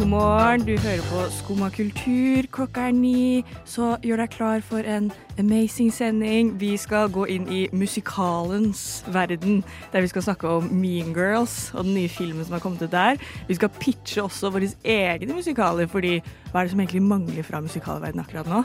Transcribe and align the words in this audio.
God 0.00 0.08
morgen, 0.08 0.60
du 0.64 0.78
hører 0.78 1.02
på 1.10 1.22
Skumma 1.30 1.68
kultur. 1.68 2.46
Klokka 2.52 2.86
er 2.88 2.94
ni, 2.96 3.44
så 3.68 3.98
gjør 4.00 4.22
deg 4.22 4.32
klar 4.32 4.62
for 4.64 4.86
en 4.88 5.10
amazing 5.38 5.90
sending. 5.92 6.54
Vi 6.60 6.70
skal 6.80 7.10
gå 7.12 7.26
inn 7.28 7.44
i 7.52 7.66
musikalens 7.76 9.04
verden, 9.12 9.60
der 9.92 10.00
vi 10.00 10.08
skal 10.08 10.24
snakke 10.24 10.48
om 10.48 10.70
Mean 10.72 11.12
Girls 11.12 11.74
og 11.74 11.84
den 11.84 11.94
nye 11.98 12.08
filmen 12.08 12.44
som 12.44 12.56
har 12.56 12.64
kommet 12.64 12.82
ut 12.82 12.94
der. 12.94 13.20
Vi 13.48 13.58
skal 13.60 13.72
pitche 13.76 14.24
også 14.24 14.50
våre 14.54 14.72
egne 14.84 15.36
musikaler, 15.36 15.86
fordi 15.86 16.16
hva 16.50 16.62
er 16.62 16.64
det 16.64 16.72
som 16.72 16.80
egentlig 16.80 17.02
mangler 17.04 17.44
fra 17.44 17.60
musikalverdenen 17.60 18.24
akkurat 18.24 18.48
nå? 18.48 18.64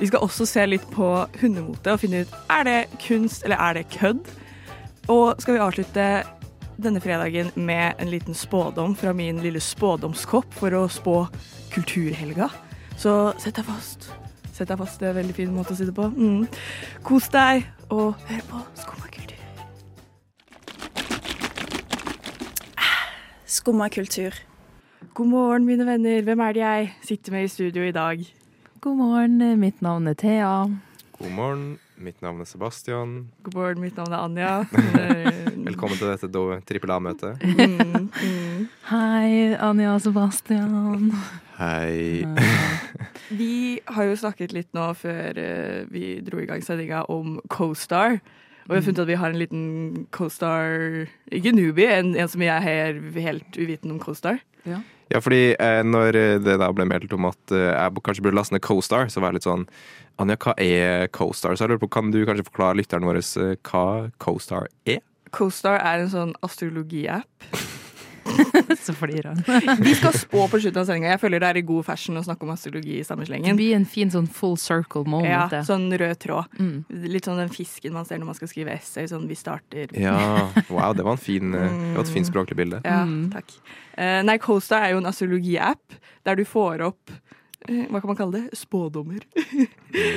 Vi 0.00 0.10
skal 0.10 0.26
også 0.26 0.46
se 0.46 0.66
litt 0.66 0.86
på 0.90 1.12
hundemote 1.38 1.94
og 1.94 2.02
finne 2.02 2.24
ut 2.24 2.38
er 2.50 2.66
det 2.66 2.80
kunst 3.06 3.46
eller 3.46 3.62
er 3.62 3.78
det 3.78 3.90
kødd. 3.94 4.26
Og 5.06 5.38
skal 5.38 5.54
vi 5.54 5.62
avslutte 5.62 6.08
denne 6.76 7.00
fredagen 7.00 7.50
med 7.54 7.94
en 7.98 8.10
liten 8.10 8.34
spådom 8.34 8.94
fra 8.96 9.12
min 9.12 9.40
lille 9.42 9.60
spådomskopp 9.60 10.54
for 10.54 10.74
å 10.74 10.86
spå 10.90 11.16
kulturhelga. 11.74 12.50
Så 12.98 13.32
sett 13.42 13.58
deg 13.58 13.66
fast. 13.68 14.10
Sett 14.54 14.70
deg 14.70 14.78
fast, 14.78 15.00
det 15.00 15.08
er 15.08 15.14
en 15.14 15.20
veldig 15.22 15.36
fin 15.36 15.54
måte 15.54 15.74
å 15.74 15.78
sitte 15.78 15.94
på. 15.94 16.08
Mm. 16.14 16.46
Kos 17.06 17.28
deg, 17.34 17.66
og 17.90 18.14
hør 18.28 18.44
på 18.50 18.62
Skumma 18.78 19.10
kultur. 19.16 19.42
Skumma 23.46 23.90
kultur. 23.90 24.40
God 25.14 25.30
morgen, 25.30 25.66
mine 25.66 25.86
venner. 25.86 26.22
Hvem 26.26 26.40
er 26.40 26.56
det 26.56 26.64
jeg 26.64 26.90
sitter 27.10 27.34
med 27.34 27.46
i 27.46 27.52
studio 27.52 27.84
i 27.86 27.94
dag? 27.94 28.24
God 28.80 28.98
morgen, 28.98 29.38
mitt 29.60 29.82
navn 29.82 30.10
er 30.10 30.18
Thea. 30.18 30.54
God 31.14 31.30
morgen, 31.30 31.78
mitt 31.94 32.18
navn 32.24 32.40
er 32.42 32.46
Sebastian. 32.50 33.10
God 33.46 33.54
morgen, 33.54 33.80
mitt 33.84 33.94
navn 33.94 34.12
er 34.16 34.18
Anja. 34.18 34.54
Velkommen 35.68 35.94
til 35.94 36.08
dette 36.10 36.30
trippel 36.66 36.90
A-møtet. 36.90 37.38
Mm, 37.38 38.08
mm. 38.10 38.64
Hei, 38.88 39.28
Anja 39.62 39.92
og 39.94 40.02
Sebastian. 40.02 41.12
Hei. 41.60 42.26
Vi 43.40 43.78
har 43.86 44.08
jo 44.10 44.16
snakket 44.18 44.56
litt 44.56 44.72
nå 44.74 44.88
før 44.98 45.38
eh, 45.38 45.84
vi 45.86 46.18
dro 46.26 46.42
i 46.42 46.48
gang 46.50 46.66
sendinga 46.66 47.04
om 47.06 47.38
CoStar. 47.46 48.18
Og 48.64 48.72
vi 48.72 48.80
har 48.80 48.84
funnet 48.88 49.04
at 49.04 49.10
vi 49.12 49.20
har 49.20 49.30
en 49.30 49.38
liten 49.38 49.64
CoStar 50.14 51.06
Ikke 51.30 51.52
newbie, 51.54 51.94
en, 51.94 52.14
en 52.18 52.30
som 52.32 52.42
jeg 52.42 52.74
er 52.74 53.00
helt 53.22 53.54
uvitende 53.60 53.94
om 53.94 54.02
CoStar. 54.02 54.42
Ja, 54.66 54.82
fordi 55.20 55.54
eh, 55.60 55.82
når 55.84 56.16
det 56.44 56.56
da 56.60 56.70
ble 56.74 56.86
meldt 56.88 57.12
om 57.16 57.28
at 57.28 57.52
eh, 57.54 57.70
jeg 57.72 58.04
kanskje 58.06 58.24
burde 58.24 58.38
laste 58.38 58.56
ned 58.56 58.64
CoStar, 58.64 59.10
så 59.12 59.20
var 59.20 59.32
jeg 59.32 59.40
litt 59.40 59.48
sånn 59.48 59.66
Anja, 60.22 60.36
hva 60.38 60.54
er 60.62 61.08
CoStar? 61.14 61.56
Så 61.56 61.64
jeg 61.64 61.72
lurer 61.72 61.82
på, 61.82 61.90
Kan 61.90 62.12
du 62.14 62.20
kanskje 62.26 62.46
forklare 62.46 62.78
lytteren 62.78 63.06
vår 63.08 63.20
eh, 63.20 63.56
hva 63.66 63.84
CoStar 64.22 64.70
er? 64.86 65.02
CoStar 65.34 65.80
er 65.82 66.04
en 66.04 66.12
sånn 66.12 66.34
astrologi-app. 66.46 67.48
Så 68.84 68.92
flirer 68.96 69.30
han. 69.34 69.78
Vi 69.84 69.94
skal 69.94 70.12
spå 70.16 70.46
på 70.50 70.58
slutten 70.60 70.80
av 70.82 70.86
sendinga. 70.88 71.10
Jeg 71.14 71.20
føler 71.22 71.42
det 71.42 71.48
er 71.50 71.58
i 71.60 71.64
god 71.66 71.84
fashion 71.86 72.16
å 72.20 72.22
snakke 72.24 72.46
om 72.46 72.52
astrologi 72.54 72.98
i 73.00 73.04
samme 73.06 73.24
Det 73.28 73.54
blir 73.56 73.74
en 73.76 73.84
fin 73.88 74.10
sånn 74.12 74.26
full 74.28 74.56
circle 74.60 75.04
moment. 75.04 75.30
Ja, 75.30 75.46
det. 75.52 75.62
sånn 75.68 75.86
rød 75.92 76.18
tråd. 76.24 76.44
Mm. 76.58 76.84
Litt 77.14 77.28
sånn 77.28 77.38
den 77.40 77.52
fisken 77.52 77.92
man 77.96 78.04
ser 78.08 78.18
når 78.18 78.32
man 78.32 78.38
skal 78.40 78.48
skrive 78.52 78.74
essay. 78.76 79.06
Sånn 79.10 79.28
vi 79.28 79.34
starter 79.38 79.92
Ja, 79.98 80.50
wow, 80.68 80.92
det 80.96 81.04
var, 81.06 81.12
en 81.18 81.22
fin, 81.24 81.54
eh, 81.54 81.68
det 81.68 81.94
var 81.98 82.04
et 82.06 82.14
fint 82.16 82.26
språklig 82.30 82.56
bilde. 82.56 82.80
Ja, 82.84 83.02
Mm. 83.04 83.30
takk. 83.32 83.50
Uh, 83.98 84.22
nei, 84.26 84.38
CoStar 84.38 84.82
er 84.88 84.90
jo 84.94 84.98
en 85.02 85.06
astrologi-app 85.06 85.98
der 86.24 86.36
du 86.36 86.44
får 86.44 86.80
opp 86.82 87.10
eh, 87.68 87.84
hva 87.88 88.00
kan 88.00 88.08
man 88.10 88.16
kalle 88.18 88.32
det? 88.40 88.58
Spådommer. 88.58 89.20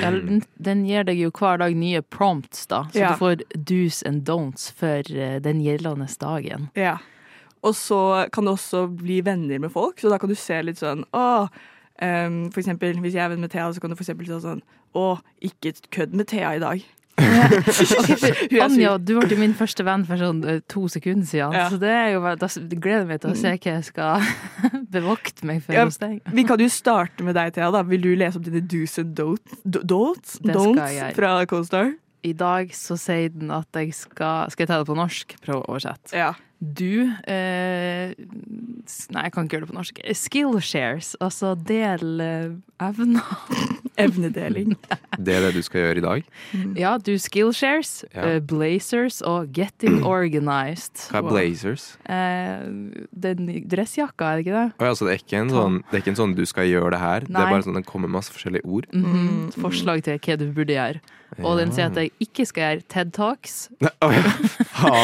Ja, 0.02 0.09
den, 0.11 0.42
den 0.59 0.86
gir 0.88 1.03
deg 1.08 1.19
jo 1.21 1.30
hver 1.31 1.59
dag 1.61 1.75
nye 1.77 2.02
prompts, 2.02 2.66
da. 2.67 2.86
Så 2.92 2.99
Ja. 2.99 3.11
du 3.14 3.19
får 3.21 3.44
do's 3.55 4.02
and 4.08 4.23
don'ts 4.27 4.71
for 4.71 5.03
den 5.05 5.61
gjeldende 5.61 6.08
dagen. 6.19 6.69
Ja. 6.75 6.97
Og 7.68 7.76
så 7.76 8.02
kan 8.33 8.48
du 8.48 8.54
også 8.54 8.86
bli 9.00 9.20
venner 9.26 9.60
med 9.64 9.73
folk, 9.73 10.00
så 10.00 10.11
da 10.14 10.20
kan 10.22 10.32
du 10.32 10.38
se 10.39 10.60
litt 10.64 10.80
sånn 10.82 11.04
Å, 11.11 11.26
um, 12.02 12.38
for 12.54 12.61
eksempel 12.64 13.00
hvis 13.04 13.17
jeg 13.17 13.26
er 13.26 13.33
venn 13.33 13.44
med 13.44 13.52
Thea, 13.54 13.67
så 13.76 13.83
kan 13.83 13.92
du 13.92 13.98
for 14.00 14.05
eksempel 14.08 14.30
si 14.30 14.38
sånn 14.45 14.61
Å, 14.98 15.08
ikke 15.50 15.73
kødd 15.94 16.16
med 16.17 16.30
Thea 16.32 16.54
i 16.58 16.61
dag. 16.64 16.86
Er 17.17 18.61
Anja, 18.64 18.94
du 19.02 19.16
ble 19.17 19.38
min 19.39 19.56
første 19.58 19.83
venn 19.86 20.04
for 20.08 20.22
sånn 20.22 20.44
eh, 20.48 20.60
to 20.70 20.86
sekunder 20.92 21.26
siden, 21.27 21.56
Ja. 21.58 21.66
Mm. 21.67 21.73
så 21.73 21.80
det 21.82 21.92
er 21.94 22.10
jo, 22.14 22.22
da 22.38 22.50
gleder 22.77 23.00
jeg 23.04 23.10
meg 23.10 23.22
til 23.23 23.33
å 23.33 23.38
se 23.42 23.54
hva 23.58 23.73
jeg 23.73 23.88
skal 23.89 24.27
bevokte 24.95 25.48
meg 25.50 25.64
for 25.66 25.76
Ja, 25.77 25.86
hos 25.89 25.98
deg. 26.02 26.20
Vi 26.33 26.45
kan 26.48 26.61
jo 26.61 26.70
starte 26.72 27.26
med 27.26 27.38
deg, 27.38 27.56
Thea. 27.58 27.72
da 27.73 27.82
Vil 27.89 28.06
du 28.06 28.11
lese 28.16 28.38
opp 28.39 28.45
dine 28.48 28.61
do's 28.61 28.98
and 29.02 29.16
don'ts, 29.17 29.58
don'ts, 29.66 30.38
don'ts 30.45 31.16
fra 31.17 31.33
CoStar? 31.50 31.95
I 32.26 32.33
dag 32.38 32.72
så 32.76 32.98
sier 33.00 33.30
den 33.33 33.52
at 33.54 33.70
jeg 33.77 33.94
skal 33.95 34.50
Skal 34.52 34.66
jeg 34.66 34.72
ta 34.72 34.80
det 34.82 34.88
på 34.89 34.95
norsk? 34.98 35.36
Prøv 35.45 35.61
å 35.61 35.66
oversette. 35.73 36.14
Ja. 36.17 36.33
Du 36.60 37.14
eh, 37.30 38.14
Nei, 39.14 39.23
jeg 39.28 39.34
kan 39.36 39.45
ikke 39.45 39.58
gjøre 39.58 39.66
det 39.68 39.70
på 39.70 39.76
norsk. 39.78 40.00
Skillshares, 40.18 41.12
altså 41.22 41.52
del 41.68 42.22
eh, 42.23 42.56
evner. 42.82 43.28
Evnedeling. 43.98 44.76
Det 45.18 45.34
er 45.34 45.42
det 45.48 45.52
du 45.56 45.62
skal 45.66 45.82
gjøre 45.82 45.98
i 45.98 46.04
dag? 46.06 46.26
Ja, 46.78 46.92
du 47.02 47.12
skillshares, 47.22 47.92
Ja. 48.14 48.26
eh, 48.36 48.40
blazers 48.45 49.20
og 49.26 49.52
getting 49.58 50.04
organized. 50.18 51.08
Hva 51.12 51.22
er 51.23 51.28
blazers? 51.30 51.88
Eh, 52.06 52.66
den 53.14 53.50
dressjakka, 53.70 54.32
er 54.32 54.42
det 54.42 54.45
ikke 54.48 54.58
det? 54.58 54.66
Oh, 54.78 54.86
ja, 54.89 54.94
så 54.98 55.08
det 55.10 55.16
er 55.18 55.24
ikke 55.26 55.42
en 55.44 55.54
sånn, 55.54 55.80
det 55.89 55.98
er 56.00 56.04
ikke 56.06 56.14
en 56.16 56.20
sånn 56.22 56.36
du 56.38 56.44
skal 56.50 56.70
gjøre 56.70 56.94
det 56.95 57.02
her? 57.04 57.26
Det 57.28 57.38
er 57.42 57.52
bare 57.54 57.66
sånn 57.66 57.78
det 57.82 57.86
kommer 57.89 58.10
masse 58.18 58.34
forskjellige 58.34 58.66
ord? 58.70 58.89
Mhm. 58.94 59.54
Forslag 59.62 60.06
til 60.06 60.18
hva 60.22 60.38
du 60.42 60.48
burde 60.54 60.78
gjøre. 60.78 61.02
Og 61.43 61.60
den 61.60 61.71
sier 61.76 61.92
at 61.92 61.98
jeg 61.99 62.11
ikke 62.23 62.45
skal 62.48 62.64
gjøre 62.64 62.86
TED 62.89 63.11
Talks. 63.14 63.55
Å 64.05 64.10
ja. 64.14 65.02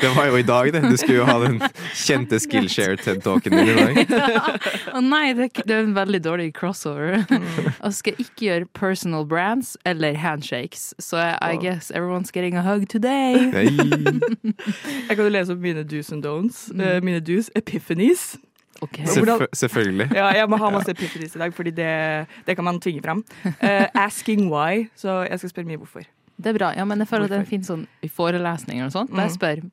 Det 0.00 0.10
var 0.14 0.28
jo 0.30 0.38
i 0.38 0.46
dag, 0.46 0.70
det. 0.72 0.82
Du 0.86 0.96
skulle 1.00 1.18
jo 1.20 1.26
ha 1.28 1.36
den 1.42 1.58
kjente 1.96 2.38
Skillshare-TED-talken 2.40 3.56
din 3.56 3.72
i 3.72 3.76
dag. 3.76 4.14
Å 4.96 5.02
nei, 5.04 5.24
det 5.36 5.48
er, 5.50 5.66
det 5.66 5.76
er 5.76 5.84
en 5.84 5.96
veldig 5.96 6.22
dårlig 6.24 6.48
crossover. 6.56 7.24
Og 7.26 7.90
så 7.90 7.94
skal 7.98 8.22
ikke 8.22 8.48
gjøre 8.48 8.70
personal 8.76 9.26
brands 9.28 9.74
eller 9.84 10.16
handshakes. 10.20 10.92
Så 11.02 11.20
I 11.20 11.58
guess 11.60 11.90
everyone's 11.90 12.32
getting 12.34 12.56
a 12.56 12.64
hug 12.64 12.88
today. 12.88 13.50
Nei. 13.50 13.68
Jeg 15.08 15.16
kan 15.16 15.24
jo 15.24 15.30
lese 15.32 15.54
opp 15.54 15.62
mine 15.64 15.84
do's 15.88 16.12
and 16.14 16.24
don'ts. 16.24 16.68
Eh, 16.74 17.00
mine 17.04 17.20
do's 17.24 17.50
epiphanies. 17.58 18.34
Ok. 18.82 18.98
Selvfø 19.06 19.46
selvfølgelig. 19.52 20.08
Ja, 20.14 20.26
jeg 20.34 20.48
må 20.50 20.58
ha 20.60 20.70
masse 20.74 20.90
epiphanies 20.90 21.36
i 21.36 21.38
dag, 21.44 21.54
fordi 21.54 21.70
det, 21.70 21.92
det 22.46 22.56
kan 22.58 22.66
man 22.66 22.80
tvinge 22.82 23.02
fram. 23.04 23.22
Uh, 23.44 23.86
asking 23.94 24.48
why, 24.50 24.88
så 24.98 25.22
jeg 25.28 25.38
skal 25.38 25.54
spørre 25.54 25.70
mye 25.70 25.80
hvorfor. 25.82 26.02
Det 26.36 26.50
er 26.50 26.58
bra. 26.58 26.72
Ja, 26.76 26.84
men 26.84 26.98
jeg 26.98 27.08
føler 27.08 27.28
at 27.28 27.30
det 27.30 27.38
er 27.38 27.46
en 27.46 27.52
fin 27.52 27.64
sånn 27.64 27.86
i 28.02 28.10
forelesninger 28.10 28.88
og 28.88 28.92
sånt. 28.92 29.14
Der 29.14 29.28
jeg 29.28 29.36
spør 29.38 29.64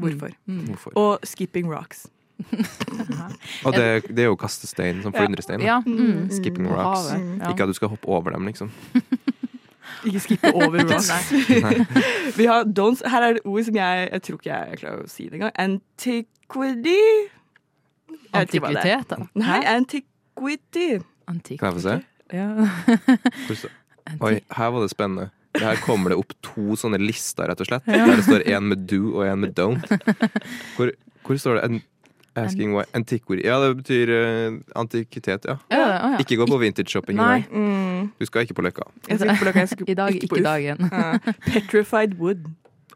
Hvorfor. 0.00 0.30
Hvorfor? 0.46 0.92
Og 0.96 1.26
skipping 1.26 1.66
rocks. 1.74 2.06
Og 3.66 3.74
det, 3.74 4.06
det 4.08 4.18
er 4.18 4.30
jo 4.30 4.36
kastestein, 4.38 5.02
som 5.02 5.12
flyndrestein. 5.12 5.60
stein. 5.60 5.66
Ja. 5.66 5.80
Mm. 5.84 6.30
Skipping 6.30 6.70
Og 6.70 6.78
rocks. 6.78 7.10
Ja. 7.12 7.50
Ikke 7.50 7.66
at 7.66 7.68
du 7.68 7.76
skal 7.76 7.88
hoppe 7.92 8.08
over 8.08 8.30
dem, 8.30 8.46
liksom. 8.46 8.70
Ikke 10.06 10.20
skippe 10.20 10.54
over 10.54 10.80
rocks. 10.84 11.32
Vi 12.38 12.44
har 12.44 12.64
don'ts. 12.64 13.02
Her 13.08 13.22
er 13.22 13.32
det 13.32 13.42
ord 13.44 13.64
som 13.64 13.76
jeg, 13.76 14.08
jeg 14.12 14.22
tror 14.22 14.38
ikke 14.38 14.50
jeg 14.54 14.78
klarer 14.80 15.02
å 15.04 15.10
si 15.10 15.26
det 15.28 15.40
engang. 15.40 15.52
Antiquity. 15.58 16.96
Antikviteter. 18.32 19.26
Nei, 19.34 19.60
antiquity. 19.66 21.00
antiquity. 21.26 21.58
Kan 21.58 21.72
jeg 21.72 21.74
få 21.74 21.82
se? 21.84 22.00
Ja. 22.32 22.48
Oi, 24.20 24.40
her 24.56 24.72
var 24.74 24.82
det 24.84 24.90
spennende. 24.92 25.30
Her 25.58 25.78
kommer 25.82 26.12
det 26.12 26.18
opp 26.20 26.34
to 26.46 26.76
sånne 26.78 26.98
lister, 27.02 27.48
rett 27.50 27.60
og 27.62 27.66
slett. 27.66 27.86
Der 27.86 28.06
det 28.14 28.24
står 28.26 28.46
en 28.46 28.68
med 28.70 28.86
do 28.90 29.16
og 29.18 29.24
en 29.26 29.40
med 29.42 29.56
don't. 29.58 29.82
Hvor, 30.76 30.92
hvor 31.26 31.40
står 31.42 31.58
det 31.58 31.64
en 31.66 31.80
asking 32.38 32.74
why 32.76 32.84
antiquity? 32.94 33.42
Ja, 33.44 33.58
det 33.64 33.72
betyr 33.82 34.12
uh, 34.14 34.60
antikvitet, 34.78 35.44
ja. 35.50 35.58
Ja, 35.74 35.82
ja. 35.90 36.12
Ikke 36.22 36.38
gå 36.38 36.46
på 36.46 36.60
vintage 36.62 36.94
shopping 36.94 37.18
i 37.18 37.22
dag. 37.22 37.50
Mm. 37.50 38.12
Du 38.20 38.26
skal 38.26 38.46
ikke 38.46 38.54
på 38.54 38.62
Løkka. 38.62 38.86
Jeg 39.08 39.18
skal 39.18 39.34
ikke 39.34 39.42
på 39.42 39.50
løkka, 39.50 39.64
jeg 39.66 39.68
skal 39.68 39.90
I 39.90 39.94
dag 39.94 40.14
ikke 40.14 40.24
ikke 40.24 40.36
på 40.36 40.42
dagen. 40.46 40.90
Ja. 40.92 41.34
Petrified 41.50 42.14
wood. 42.22 42.46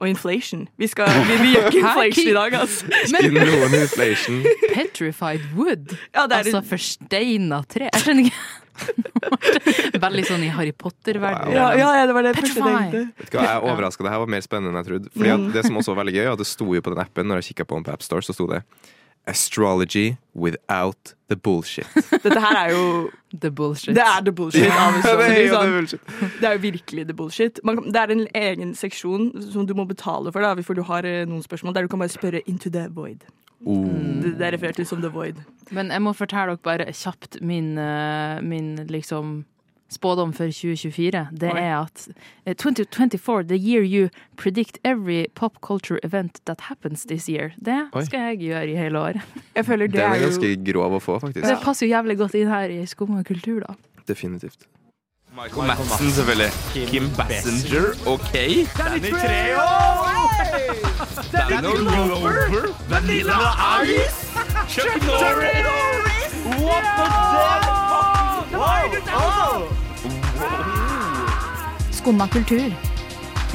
Og 0.05 0.11
inflation. 0.11 0.67
Vi, 0.77 0.89
skal, 0.93 1.09
vi, 1.25 1.39
vi 1.41 1.53
gjør 1.55 1.71
ikke 1.71 1.81
inflation 1.85 2.29
i 2.29 2.35
dag, 2.37 2.57
altså. 2.61 2.91
Skulle 3.09 3.47
noen 3.49 3.77
inflation. 3.79 4.43
Petrified 4.75 5.47
wood. 5.57 5.95
Ja, 6.13 6.27
det 6.29 6.37
er 6.37 6.43
Altså 6.43 6.61
forsteina 6.69 7.63
tre. 7.73 7.89
Jeg 7.89 8.05
skjønner 8.05 8.29
ikke. 8.29 8.45
Veldig 10.05 10.25
sånn 10.27 10.43
i 10.45 10.51
Harry 10.53 10.73
Potter-verdenen. 10.77 11.55
ja, 11.55 11.69
ja, 11.79 11.91
ja, 12.01 12.07
det 12.11 12.17
var 12.17 12.27
det 12.27 12.33
første 12.37 12.59
jeg 12.59 12.67
tenkte. 12.67 13.03
Vet 13.23 13.31
du 13.31 13.37
hva, 13.39 13.45
jeg 13.47 13.55
er 13.55 13.69
overraska. 13.71 14.05
Det 14.07 14.13
her 14.13 14.23
var 14.25 14.33
mer 14.35 14.45
spennende 14.45 14.73
enn 14.75 14.81
jeg 14.83 14.89
trodde. 14.91 15.13
Fordi 15.15 15.33
at 15.37 15.47
Det 15.55 15.63
som 15.69 15.79
også 15.81 15.95
var 15.95 16.01
veldig 16.03 16.17
gøy, 16.19 16.27
at 16.33 16.43
det 16.43 16.49
sto 16.51 16.67
jo 16.75 16.83
på 16.85 16.93
den 16.95 17.03
appen 17.05 17.31
Når 17.31 17.41
jeg 17.41 17.49
kikket 17.53 17.71
på 17.71 17.79
den 17.79 17.87
på 17.87 17.95
AppStore, 17.95 18.27
så 18.27 18.37
sto 18.37 18.49
det 18.51 18.61
Astrology 19.27 20.17
without 20.35 21.15
the 21.29 21.37
bullshit. 21.37 21.87
Dette 22.25 22.41
her 22.41 22.57
er 22.57 22.73
jo 22.73 23.11
The 23.41 23.51
bullshit. 23.51 23.95
Det 23.97 24.03
er 24.03 24.21
the 24.23 24.33
bullshit. 24.33 24.63
det, 24.69 24.71
er 24.71 25.41
jo 25.41 25.55
sånn. 25.55 25.71
det 25.71 25.79
bullshit. 25.79 26.11
Det 26.41 26.49
er 26.49 26.53
jo 26.53 26.61
virkelig 26.63 27.07
the 27.09 27.17
bullshit. 27.19 27.59
Man, 27.67 27.81
det 27.91 28.03
er 28.03 28.13
en 28.15 28.27
egen 28.39 28.75
seksjon 28.79 29.33
som 29.51 29.67
du 29.67 29.75
må 29.75 29.87
betale 29.91 30.31
for, 30.33 30.45
da, 30.45 30.55
for 30.63 30.79
du 30.79 30.85
har 30.87 31.09
eh, 31.09 31.25
noen 31.27 31.43
spørsmål 31.43 31.75
der 31.75 31.89
du 31.89 31.91
kan 31.91 32.05
bare 32.05 32.15
spørre 32.15 32.45
into 32.47 32.71
the 32.71 32.87
void. 32.95 33.25
Oh. 33.65 33.81
Det, 34.23 34.37
det 34.39 34.47
er 34.47 34.55
referert 34.55 34.79
til 34.79 34.87
som 34.87 35.03
the 35.03 35.11
void. 35.11 35.41
Men 35.75 35.91
jeg 35.91 36.05
må 36.05 36.13
fortelle 36.15 36.55
dere 36.55 36.63
bare 36.69 36.93
kjapt 36.93 37.41
min, 37.43 37.75
eh, 37.81 38.39
min 38.45 38.77
liksom 38.93 39.41
spådom 39.95 40.33
for 40.37 40.45
2024, 40.51 41.29
det 41.41 41.51
Oi. 41.53 41.59
er 41.61 41.77
at 41.79 42.09
eh, 42.47 42.55
2024, 42.55 43.43
the 43.49 43.57
year 43.59 43.83
you 43.83 44.09
predict 44.37 44.79
every 44.85 45.27
pop 45.35 45.61
culture 45.63 45.99
event 46.05 46.41
that 46.47 46.61
happens 46.69 47.05
this 47.09 47.29
year. 47.29 47.53
Det 47.65 47.89
Oi. 47.95 48.05
skal 48.05 48.21
jeg 48.29 48.39
gjøre 48.49 48.69
i 48.69 48.77
hele 48.77 48.99
år. 48.99 49.13
Jeg 49.57 49.65
føler 49.67 49.87
det 49.87 49.95
Den 49.95 50.03
er 50.03 50.15
er 50.15 50.21
jo 50.23 50.29
ganske 50.29 50.73
grov 50.73 50.95
å 50.99 51.03
få, 51.03 51.19
faktisk. 51.23 51.47
Det 51.47 51.59
passer 51.63 51.87
jo 51.87 51.91
jævlig 51.95 52.19
godt 52.19 52.35
inn 52.35 52.49
her 52.51 52.69
i 52.75 52.87
Skum 52.87 53.17
og 53.19 53.25
kultur, 53.25 53.61
da. 53.67 53.75
Definitivt. 54.09 54.67
Michael 55.35 55.67
Madsen, 55.67 56.11
selvfølgelig. 56.11 56.51
Kim 56.91 57.09
Bassinger, 57.17 57.87
OK. 58.07 58.33
Danny 58.79 59.11
Treo! 59.11 59.65
Danny 61.33 61.77
Glover. 61.79 62.69
Vanilla 62.89 63.39
Ice. 63.83 64.31
Chuck 64.69 65.03
Norris. 65.03 66.35
What 66.63 66.85
the 66.99 67.05
Skumma 72.05 72.27
kultur. 72.29 72.69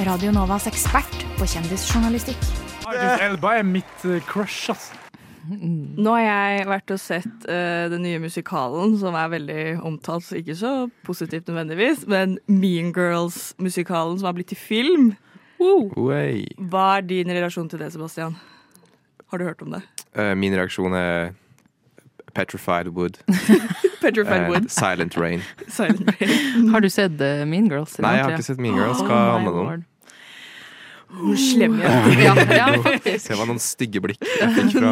Radio 0.08 0.32
Novas 0.34 0.64
ekspert 0.66 1.20
på 1.38 1.46
kjendisjournalistikk. 1.52 2.48
Idris 2.90 3.22
Elba 3.22 3.52
er 3.60 3.68
mitt 3.68 4.06
eh, 4.10 4.24
crush, 4.26 4.72
ass. 4.74 4.88
Nå 5.46 6.16
har 6.16 6.24
jeg 6.24 6.64
vært 6.72 6.94
og 6.96 6.98
sett 6.98 7.46
uh, 7.46 7.86
den 7.94 8.02
nye 8.08 8.18
musikalen, 8.24 8.96
som 8.98 9.14
er 9.22 9.30
veldig 9.36 9.66
omtalt, 9.86 10.26
så 10.26 10.40
ikke 10.40 10.56
så 10.58 10.72
positivt 11.06 11.46
nødvendigvis, 11.52 12.08
men 12.10 12.40
Mean 12.50 12.90
Girls-musikalen 12.96 14.18
som 14.18 14.32
har 14.32 14.40
blitt 14.40 14.50
til 14.56 14.62
film. 14.64 15.12
Wow. 15.62 16.10
Hva 16.74 16.88
er 16.96 17.06
din 17.06 17.30
relasjon 17.30 17.70
til 17.70 17.86
det, 17.86 17.92
Sebastian? 17.94 18.34
Har 19.30 19.38
du 19.38 19.46
hørt 19.46 19.62
om 19.62 19.78
det? 19.78 19.84
Uh, 20.18 20.34
min 20.34 20.58
reaksjon 20.58 20.98
er 20.98 21.36
Petrified 22.40 22.88
Wood. 22.96 23.20
Petrified 24.02 24.46
Eh, 24.46 24.50
Wood, 24.50 24.70
Silent 24.72 25.18
Rain. 25.20 25.42
Silent 25.68 26.08
Rain. 26.22 26.70
Har 26.74 26.80
du 26.82 26.90
sett 26.90 27.20
uh, 27.20 27.44
Mean 27.46 27.68
Girls? 27.72 27.98
Nei, 28.00 28.16
jeg 28.16 28.24
har 28.30 28.36
ikke 28.38 28.48
sett 28.48 28.62
Mean 28.64 28.78
Girls. 28.80 29.02
Hva 29.04 29.20
handler 29.36 29.58
det 29.58 29.64
om? 29.66 29.86
Hun 31.10 31.38
slem 31.42 31.80
jeg 31.82 31.90
er. 31.90 32.20
Ja, 32.22 32.34
ja, 32.54 32.66
faktisk. 32.86 33.32
Det 33.32 33.38
var 33.40 33.48
noen 33.50 33.60
stygge 33.64 34.02
blikk 34.06 34.22
jeg 34.30 34.52
fikk 34.56 34.76
fra 34.78 34.92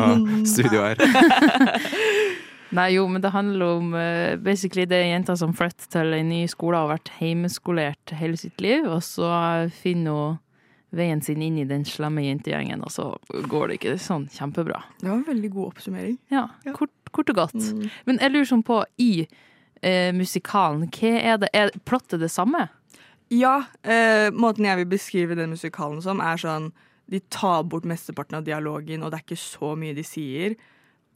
studio 0.50 0.82
her. 0.82 1.04
Nei, 2.76 2.88
jo, 2.98 3.06
men 3.08 3.22
det 3.24 3.30
handler 3.32 3.78
om 3.78 3.94
uh, 3.96 4.34
basically 4.44 4.84
det 4.90 4.98
er 5.00 5.12
jenta 5.14 5.38
som 5.40 5.54
flytter 5.56 5.88
til 5.94 6.18
en 6.18 6.28
ny 6.34 6.42
skole 6.52 6.76
og 6.82 6.90
har 6.90 6.98
vært 6.98 7.14
heimeskolert 7.22 8.12
hele 8.20 8.36
sitt 8.42 8.60
liv, 8.66 8.84
og 8.92 9.00
så 9.08 9.30
finner 9.78 10.18
hun 10.18 10.36
veien 10.98 11.22
sin 11.24 11.42
inn 11.44 11.58
i 11.62 11.66
den 11.68 11.86
slemme 11.88 12.24
jentegjengen, 12.26 12.82
og 12.84 12.92
så 12.92 13.06
går 13.52 13.70
det 13.72 13.78
ikke 13.80 13.96
sånn 14.02 14.26
kjempebra. 14.34 14.82
Det 15.02 15.08
var 15.10 15.18
en 15.20 15.26
veldig 15.28 15.50
god 15.54 15.70
oppsummering. 15.74 16.18
Ja, 16.34 16.46
kort, 16.76 16.92
kort 17.18 17.34
og 17.34 17.42
godt. 17.42 17.60
Mm. 17.60 17.86
Men 18.08 18.22
jeg 18.24 18.34
lurer 18.34 18.50
sånn 18.54 18.66
på, 18.68 18.81
i 19.02 19.12
eh, 19.25 20.12
musikalen, 20.16 20.88
hva 20.94 21.14
er 21.19 21.40
det? 21.44 21.52
Er 21.58 21.74
plottet 21.90 22.22
det 22.24 22.31
samme? 22.34 22.68
Ja, 23.34 23.66
eh, 23.84 24.30
måten 24.31 24.68
jeg 24.68 24.84
vil 24.84 24.92
beskrive 24.94 25.36
den 25.36 25.52
musikalen 25.52 26.00
som, 26.04 26.22
er 26.24 26.40
sånn 26.40 26.72
De 27.08 27.22
tar 27.31 27.64
bort 27.64 27.86
mesteparten 27.88 28.36
av 28.36 28.44
dialogen, 28.44 29.04
og 29.04 29.12
det 29.12 29.19
er 29.19 29.24
ikke 29.24 29.40
så 29.40 29.75
mye 29.80 29.96
de 29.96 30.04
sier. 30.04 30.58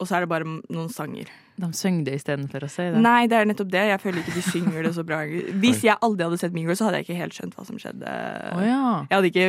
Og 0.00 0.08
så 0.08 0.16
er 0.16 0.24
det 0.24 0.30
bare 0.32 0.48
noen 0.48 0.88
sanger. 0.88 1.28
De 1.60 1.68
synger 1.76 2.06
det 2.06 2.14
istedenfor 2.16 2.64
å 2.64 2.68
si 2.72 2.84
det. 2.94 3.00
Nei, 3.04 3.26
det 3.28 3.36
er 3.36 3.48
nettopp 3.48 3.70
det. 3.72 3.82
Jeg 3.90 4.00
føler 4.00 4.22
ikke 4.22 4.34
de 4.38 4.44
synger 4.46 4.86
det 4.86 4.92
så 4.96 5.04
bra. 5.06 5.20
Hvis 5.62 5.82
jeg 5.84 5.98
aldri 6.00 6.24
hadde 6.24 6.38
sett 6.40 6.54
Mean 6.56 6.64
Girls, 6.66 6.80
så 6.80 6.88
hadde 6.88 7.02
jeg 7.02 7.06
ikke 7.06 7.18
helt 7.18 7.36
skjønt 7.36 7.56
hva 7.58 7.66
som 7.68 7.80
skjedde. 7.80 8.14
Oh, 8.56 8.62
ja. 8.64 8.84
Jeg 9.10 9.16
hadde 9.18 9.30
ikke 9.30 9.48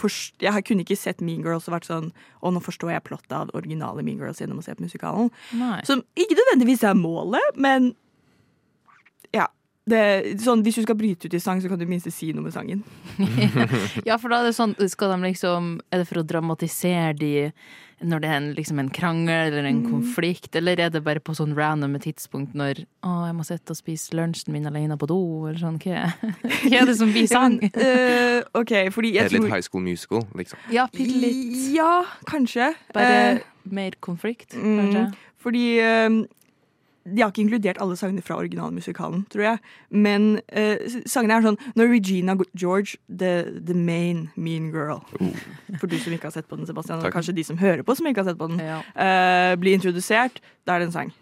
forst 0.00 0.42
Jeg 0.42 0.64
kunne 0.68 0.86
ikke 0.86 0.98
sett 0.98 1.20
Mean 1.24 1.44
Girls 1.44 1.68
og 1.68 1.76
vært 1.76 1.88
sånn 1.90 2.08
Å, 2.40 2.52
nå 2.54 2.62
forstår 2.64 2.94
jeg 2.94 3.04
plottet 3.06 3.34
av 3.36 3.52
originale 3.58 4.04
Mean 4.06 4.20
Girls 4.20 4.40
gjennom 4.40 4.62
å 4.62 4.64
se 4.64 4.74
på 4.78 4.86
musikalen. 4.86 5.28
Nei. 5.60 5.82
Som 5.88 6.04
ikke 6.16 6.38
nødvendigvis 6.40 6.86
er 6.88 6.96
målet, 6.98 7.60
men 7.60 7.92
ja. 9.36 9.50
Det, 9.82 9.98
sånn, 10.38 10.60
hvis 10.62 10.76
du 10.78 10.84
skal 10.84 10.94
bryte 10.94 11.26
ut 11.26 11.34
i 11.34 11.40
sang, 11.42 11.58
så 11.58 11.66
kan 11.66 11.80
du 11.80 11.88
minst 11.90 12.06
si 12.14 12.28
noe 12.30 12.44
med 12.46 12.54
sangen. 12.54 12.84
Ja, 14.08 14.14
for 14.14 14.30
da 14.30 14.40
er 14.40 14.50
det 14.50 14.54
sånn, 14.54 14.76
skal 14.88 15.10
de 15.16 15.24
liksom 15.26 15.72
Er 15.90 16.02
det 16.02 16.06
for 16.06 16.22
å 16.22 16.26
dramatisere 16.26 17.16
de 17.18 17.32
når 18.02 18.22
det 18.22 18.28
er 18.28 18.36
en, 18.38 18.48
liksom 18.56 18.80
en 18.82 18.90
krangel 18.92 19.52
eller 19.52 19.68
en 19.68 19.82
konflikt, 19.86 20.54
eller 20.58 20.80
er 20.80 20.90
det 20.92 21.02
bare 21.06 21.22
på 21.22 21.34
sånn 21.36 21.54
random 21.56 21.94
tidspunkt 22.02 22.56
når 22.58 22.84
Å, 23.06 23.12
jeg 23.28 23.36
må 23.38 23.46
sitte 23.46 23.74
og 23.74 23.78
spise 23.78 24.16
lunsjen 24.16 24.52
min 24.54 24.68
alene 24.68 24.98
på 24.98 25.08
do, 25.10 25.20
eller 25.48 25.60
sånn. 25.62 25.78
Hva 25.82 26.12
hva 26.42 26.82
er 26.82 26.90
det 26.90 26.96
som 26.98 27.12
blir 27.14 27.28
sang? 27.30 27.58
Ja, 27.62 27.70
men, 27.72 27.88
eh, 27.88 28.50
OK, 28.58 28.74
fordi 28.94 29.14
Det 29.14 29.18
jeg 29.18 29.30
er 29.30 29.36
litt 29.38 29.50
High 29.54 29.66
School 29.66 29.84
Musical, 29.86 30.26
liksom. 30.38 30.60
Ja, 30.74 30.86
bitte 30.92 31.18
litt. 31.24 31.56
Ja, 31.74 32.02
kanskje. 32.28 32.72
Bare 32.94 33.18
uh, 33.38 33.42
mer 33.72 33.98
konflikt, 34.04 34.54
mm, 34.54 34.78
kanskje. 34.80 35.04
fordi 35.42 35.66
eh, 35.82 36.22
de 37.04 37.22
har 37.22 37.30
ikke 37.32 37.42
inkludert 37.42 37.80
alle 37.82 37.96
sangene 37.96 38.22
fra 38.22 38.36
originalmusikalen, 38.38 39.24
tror 39.32 39.42
jeg. 39.42 39.58
Men 39.90 40.40
eh, 40.52 40.78
sangene 41.10 41.34
er 41.40 41.42
sånn 41.48 41.58
Når 41.74 41.90
Regina 41.90 42.36
George, 42.54 42.96
the, 43.08 43.32
the 43.66 43.74
main 43.74 44.28
mean 44.36 44.70
girl 44.70 45.00
For 45.80 45.86
du 45.90 45.96
som 45.98 46.12
ikke 46.14 46.28
har 46.30 46.36
sett 46.36 46.48
på 46.48 46.56
den, 46.60 46.66
Sebastian, 46.66 47.02
og 47.04 47.12
kanskje 47.12 47.34
de 47.34 47.44
som 47.44 47.58
hører 47.58 47.82
på 47.82 47.96
som 47.98 48.06
ikke 48.06 48.22
har 48.22 48.30
sett 48.30 48.38
på 48.38 48.48
den, 48.52 48.60
Ja. 48.62 48.78
eh, 48.94 49.56
blir 49.56 49.74
introdusert, 49.74 50.38
da 50.66 50.74
er 50.76 50.78
det 50.84 50.86
en 50.92 50.92
sang. 50.92 51.12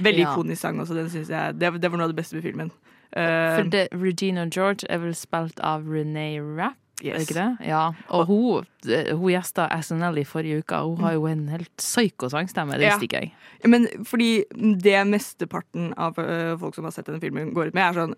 Veldig 0.00 0.20
Ja. 0.24 0.32
ikonisk 0.34 0.60
sang 0.62 0.78
også. 0.80 0.94
Den 0.94 1.08
syns 1.10 1.28
jeg, 1.30 1.58
det, 1.58 1.72
det 1.82 1.90
var 1.90 1.98
noe 1.98 2.08
av 2.08 2.12
det 2.14 2.18
beste 2.18 2.34
med 2.34 2.42
filmen. 2.44 2.70
Eh, 3.12 3.56
For 3.56 3.70
det, 3.70 3.88
Regina 3.92 4.44
George 4.50 4.86
er 4.90 4.98
vel 4.98 5.14
spilt 5.14 5.58
av 5.64 5.86
Renee 5.88 6.40
Rapp, 6.42 6.76
yes. 7.04 7.24
ikke 7.24 7.36
det? 7.38 7.48
Ja. 7.68 7.82
Og 8.14 8.28
hun, 8.28 8.68
eh, 8.90 9.14
hun 9.14 9.30
gjesta 9.32 9.68
SNL 9.78 10.20
i 10.22 10.26
forrige 10.28 10.62
uke, 10.62 10.82
og 10.82 10.96
hun 10.96 11.06
har 11.06 11.16
jo 11.16 11.26
en 11.30 11.46
helt 11.52 11.70
psyko 11.80 12.30
sangstemme, 12.32 12.78
det 12.78 12.88
visste 12.88 13.08
ikke 13.08 13.24
jeg. 13.24 13.32
Men 13.70 13.88
fordi 14.08 14.30
det 14.82 15.00
mesteparten 15.08 15.92
av 15.98 16.18
øh, 16.22 16.54
folk 16.60 16.78
som 16.78 16.88
har 16.88 16.94
sett 16.94 17.08
denne 17.10 17.22
filmen, 17.22 17.52
går 17.56 17.70
ut 17.70 17.78
med, 17.78 17.84
er 17.86 18.00
sånn 18.02 18.16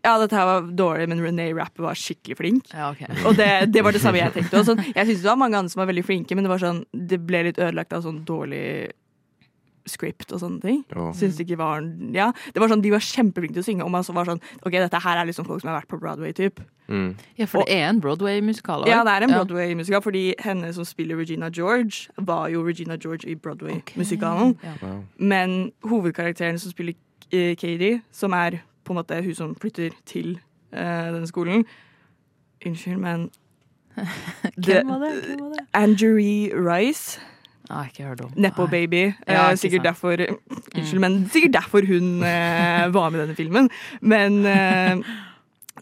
Ja, 0.00 0.14
dette 0.16 0.32
her 0.32 0.46
var 0.48 0.68
dårlig, 0.72 1.10
men 1.12 1.20
René 1.20 1.50
Rapp 1.52 1.76
var 1.76 1.98
skikkelig 1.98 2.38
flink. 2.38 2.70
Ja, 2.72 2.86
okay. 2.94 3.10
Og 3.28 3.36
det, 3.36 3.68
det 3.74 3.82
var 3.84 3.92
det 3.92 4.00
samme 4.00 4.22
jeg 4.22 4.32
tenkte. 4.38 4.62
Og 4.62 4.64
sånn, 4.64 4.80
jeg 4.80 5.04
syns 5.10 5.20
det 5.20 5.28
var 5.28 5.40
mange 5.42 5.58
andre 5.58 5.72
som 5.72 5.82
var 5.82 5.90
veldig 5.90 6.06
flinke, 6.06 6.36
men 6.36 6.46
det 6.46 6.52
var 6.54 6.62
sånn, 6.62 6.80
det 6.96 7.20
ble 7.20 7.42
litt 7.50 7.60
ødelagt 7.60 7.92
av 7.92 8.06
sånn 8.06 8.22
dårlig 8.28 8.64
script 9.88 10.32
og 10.34 10.42
sånne 10.42 10.60
ting. 10.62 10.80
Ja. 10.92 11.10
Syns 11.16 11.38
det 11.38 11.46
ikke 11.46 11.60
var 11.60 11.84
Ja, 12.14 12.30
det 12.52 12.60
var 12.60 12.68
sånn, 12.72 12.82
De 12.84 12.92
var 12.92 13.04
kjempeflinke 13.04 13.56
til 13.56 13.64
å 13.64 13.68
synge, 13.68 13.86
og 13.86 13.92
man 13.94 14.04
så 14.06 14.14
var 14.16 14.28
sånn 14.28 14.42
OK, 14.60 14.72
dette 14.72 15.02
her 15.04 15.20
er 15.20 15.28
liksom 15.28 15.48
folk 15.48 15.62
som 15.62 15.72
har 15.72 15.80
vært 15.80 15.90
på 15.90 16.00
Broadway, 16.00 16.32
typ. 16.36 16.60
Mm. 16.90 17.14
Ja, 17.38 17.46
for 17.46 17.64
det 17.64 17.76
er 17.76 17.88
en 17.88 18.00
Broadway-musikal. 18.02 18.86
Ja, 18.90 19.02
det 19.06 19.14
er 19.14 19.26
en 19.26 19.34
Broadway-musikal, 19.34 20.02
fordi 20.02 20.24
henne 20.42 20.72
som 20.74 20.84
spiller 20.88 21.20
Regina 21.20 21.50
George, 21.54 22.10
var 22.16 22.48
jo 22.52 22.64
Regina 22.66 22.98
George 23.00 23.28
i 23.30 23.34
Broadway-musikalen. 23.34 24.56
Ja. 24.64 24.74
Wow. 24.82 25.04
Men 25.18 25.72
hovedkarakteren 25.86 26.58
som 26.58 26.74
spiller 26.74 26.98
eh, 27.32 27.54
Katie, 27.56 28.02
som 28.12 28.32
er 28.32 28.60
på 28.84 28.92
en 28.92 28.98
måte 28.98 29.22
hun 29.22 29.34
som 29.34 29.54
flytter 29.54 29.94
til 30.06 30.40
uh, 30.74 31.12
denne 31.14 31.26
skolen 31.30 31.64
Unnskyld, 32.66 32.98
men 32.98 33.30
Hvem 34.64 34.88
var 34.88 34.98
det? 34.98 35.12
Hvem 35.26 35.40
var 35.40 35.52
det? 35.54 35.66
Angerie 35.74 36.50
Rice, 36.54 37.20
Ah, 37.70 37.84
ikke 37.86 38.02
hørt 38.08 38.20
om. 38.26 38.32
Nepo 38.36 38.64
Nei. 38.66 38.70
Baby. 38.72 39.02
eh, 39.06 39.34
Ja, 39.34 39.44
ikke 39.52 39.60
sikkert 39.62 39.84
derfor 39.86 40.16
Unnskyld, 40.26 41.00
men 41.00 41.20
sikkert 41.30 41.52
derfor 41.54 41.86
hun 41.86 42.22
eh, 42.26 42.88
var 42.90 43.10
med 43.10 43.20
i 43.20 43.22
denne 43.24 43.36
filmen. 43.38 43.70
Men 44.02 44.40
eh, 44.44 44.96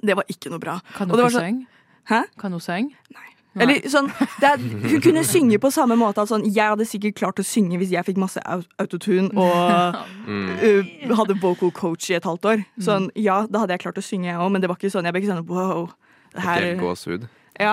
det 0.04 0.16
var 0.18 0.24
ikke 0.28 0.50
noe 0.52 0.60
bra. 0.60 0.78
Kan 0.94 1.08
hun 1.08 1.16
det 1.16 1.24
ikke 1.24 1.38
sånn- 1.38 1.48
synge? 1.48 1.66
Hæ? 2.10 2.20
Kan 2.40 2.52
hun 2.52 2.60
synge? 2.60 2.92
Nei. 3.14 3.24
Eller 3.58 3.80
sånn, 3.90 4.06
det 4.38 4.46
er, 4.52 4.58
Hun 4.60 5.00
kunne 5.02 5.24
synge 5.26 5.56
på 5.58 5.70
samme 5.74 5.96
måte. 5.98 6.22
Sånn, 6.28 6.44
jeg 6.46 6.68
hadde 6.68 6.84
sikkert 6.86 7.16
klart 7.18 7.40
å 7.40 7.44
synge 7.48 7.78
hvis 7.80 7.90
jeg 7.90 8.04
fikk 8.06 8.20
masse 8.20 8.38
autotune 8.78 9.32
og 9.34 9.96
Mm. 10.28 10.50
uh, 10.60 11.14
hadde 11.16 11.34
vocal 11.40 11.70
coach 11.72 12.10
i 12.10 12.14
et 12.14 12.24
halvt 12.28 12.44
år. 12.44 12.62
Sånn, 12.84 13.08
ja, 13.16 13.46
da 13.50 13.62
hadde 13.64 13.72
jeg 13.74 13.80
klart 13.86 13.96
å 13.98 14.04
synge, 14.04 14.28
jeg 14.28 14.36
òg, 14.36 14.52
men 14.52 14.60
det 14.60 14.68
var 14.68 14.76
ikke 14.76 14.92
sånn. 14.92 15.08
Jeg 15.08 15.12
ble 15.16 15.22
ikke 15.24 15.32
sånn 15.32 15.46
wow. 15.48 15.88
Det 16.36 16.42
her, 16.44 16.66
ja. 17.58 17.72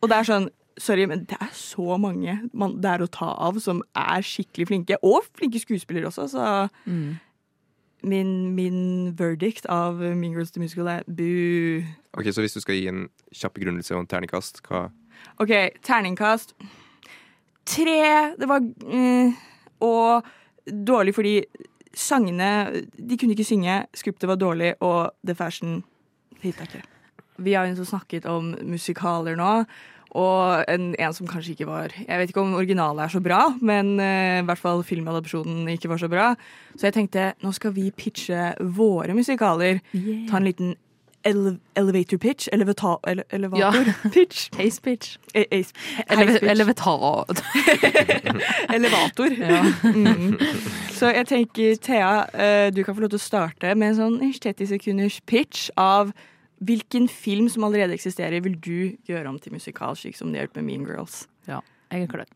Og 0.00 0.08
det 0.08 0.16
er 0.16 0.24
sånn 0.30 0.48
Sorry, 0.78 1.06
men 1.08 1.24
det 1.24 1.36
er 1.40 1.52
så 1.56 1.96
mange 1.96 2.34
man, 2.52 2.74
det 2.82 2.90
er 2.90 3.04
å 3.04 3.08
ta 3.10 3.30
av 3.48 3.56
som 3.64 3.82
er 3.96 4.20
skikkelig 4.26 4.66
flinke. 4.68 4.98
Og 5.02 5.24
flinke 5.34 5.60
skuespillere 5.62 6.10
også, 6.10 6.28
så 6.28 6.68
Mm. 6.86 7.16
min, 8.02 8.54
min 8.54 9.14
verdict 9.18 9.66
av 9.66 9.94
Mean 9.98 10.32
Girls 10.34 10.50
The 10.52 10.60
Musical 10.60 10.86
er 10.88 11.02
bu. 11.08 11.82
Ok, 12.14 12.24
Så 12.32 12.40
hvis 12.44 12.54
du 12.54 12.60
skal 12.60 12.74
gi 12.74 12.88
en 12.88 13.08
kjapp 13.34 13.54
begrunnelse 13.54 13.94
og 13.94 14.00
en 14.04 14.06
terningkast, 14.06 14.60
hva 14.68 14.90
OK, 15.40 15.48
terningkast 15.82 16.52
tre. 17.66 18.34
Det 18.38 18.48
var 18.48 18.60
mm, 18.60 19.34
Og 19.80 20.22
dårlig 20.66 21.14
fordi 21.14 21.44
sangene 21.96 22.84
De 22.98 23.16
kunne 23.16 23.32
ikke 23.32 23.44
synge, 23.48 23.86
scriptet 23.96 24.28
var 24.28 24.36
dårlig, 24.36 24.74
og 24.84 25.10
The 25.26 25.34
Fashion 25.34 25.82
hitta 26.42 26.66
ikke. 26.68 26.82
Vi 27.38 27.52
har 27.56 27.66
jo 27.66 27.84
snakket 27.84 28.26
om 28.28 28.54
musikaler 28.68 29.36
nå. 29.36 29.64
Og 30.16 30.64
en, 30.72 30.88
en 30.96 31.12
som 31.16 31.28
kanskje 31.28 31.52
ikke 31.56 31.66
var 31.68 31.92
Jeg 31.92 32.18
vet 32.22 32.30
ikke 32.32 32.40
om 32.40 32.54
originalet 32.56 33.04
er 33.04 33.12
så 33.12 33.20
bra, 33.20 33.42
men 33.60 33.94
uh, 34.00 34.40
i 34.40 34.46
hvert 34.48 34.62
fall 34.62 34.80
filmadopsjonen 34.86 35.68
ikke 35.74 35.90
var 35.92 36.00
så 36.00 36.08
bra. 36.12 36.30
Så 36.76 36.88
jeg 36.88 36.96
tenkte 36.96 37.30
nå 37.44 37.52
skal 37.56 37.74
vi 37.76 37.90
pitche 37.92 38.54
våre 38.78 39.14
musikaler. 39.16 39.82
Ta 40.30 40.40
en 40.40 40.48
liten 40.48 40.74
ele 41.26 41.56
elevator 41.74 42.20
pitch. 42.22 42.46
Elevata 42.54 42.92
ele 43.10 43.24
elevator 43.34 43.88
pitch. 44.14 44.46
Ace 44.62 44.78
pitch. 44.80 45.16
A 45.34 45.42
ace- 45.50 45.74
Eleve 46.08 46.36
pitch. 46.38 46.50
elevator. 46.52 47.34
Elevator. 48.76 49.28
Ja. 49.50 49.62
Mm. 49.82 50.38
Så 50.96 51.10
jeg 51.12 51.26
tenker, 51.28 51.74
Thea, 51.82 52.14
uh, 52.32 52.70
du 52.76 52.82
kan 52.84 52.94
få 52.94 53.00
lov 53.04 53.10
til 53.12 53.20
å 53.20 53.26
starte 53.26 53.74
med 53.76 53.92
en 53.92 53.98
sånn 53.98 54.16
30 54.32 54.70
sekunders 54.70 55.18
pitch 55.28 55.66
av 55.76 56.12
hvilken 56.64 57.08
film 57.08 57.50
som 57.52 57.66
allerede 57.66 57.96
eksisterer, 57.96 58.40
vil 58.44 58.56
du 58.56 58.96
gjøre 59.08 59.28
om 59.28 59.38
til 59.38 59.52
musikal, 59.56 59.96
slik 59.98 60.16
som 60.16 60.32
det 60.32 60.40
har 60.42 60.50
med 60.56 60.68
Mean 60.68 60.88
Girls. 60.88 61.26
Ja, 61.48 61.60
jeg 61.92 62.06
er 62.06 62.12
klar. 62.12 62.28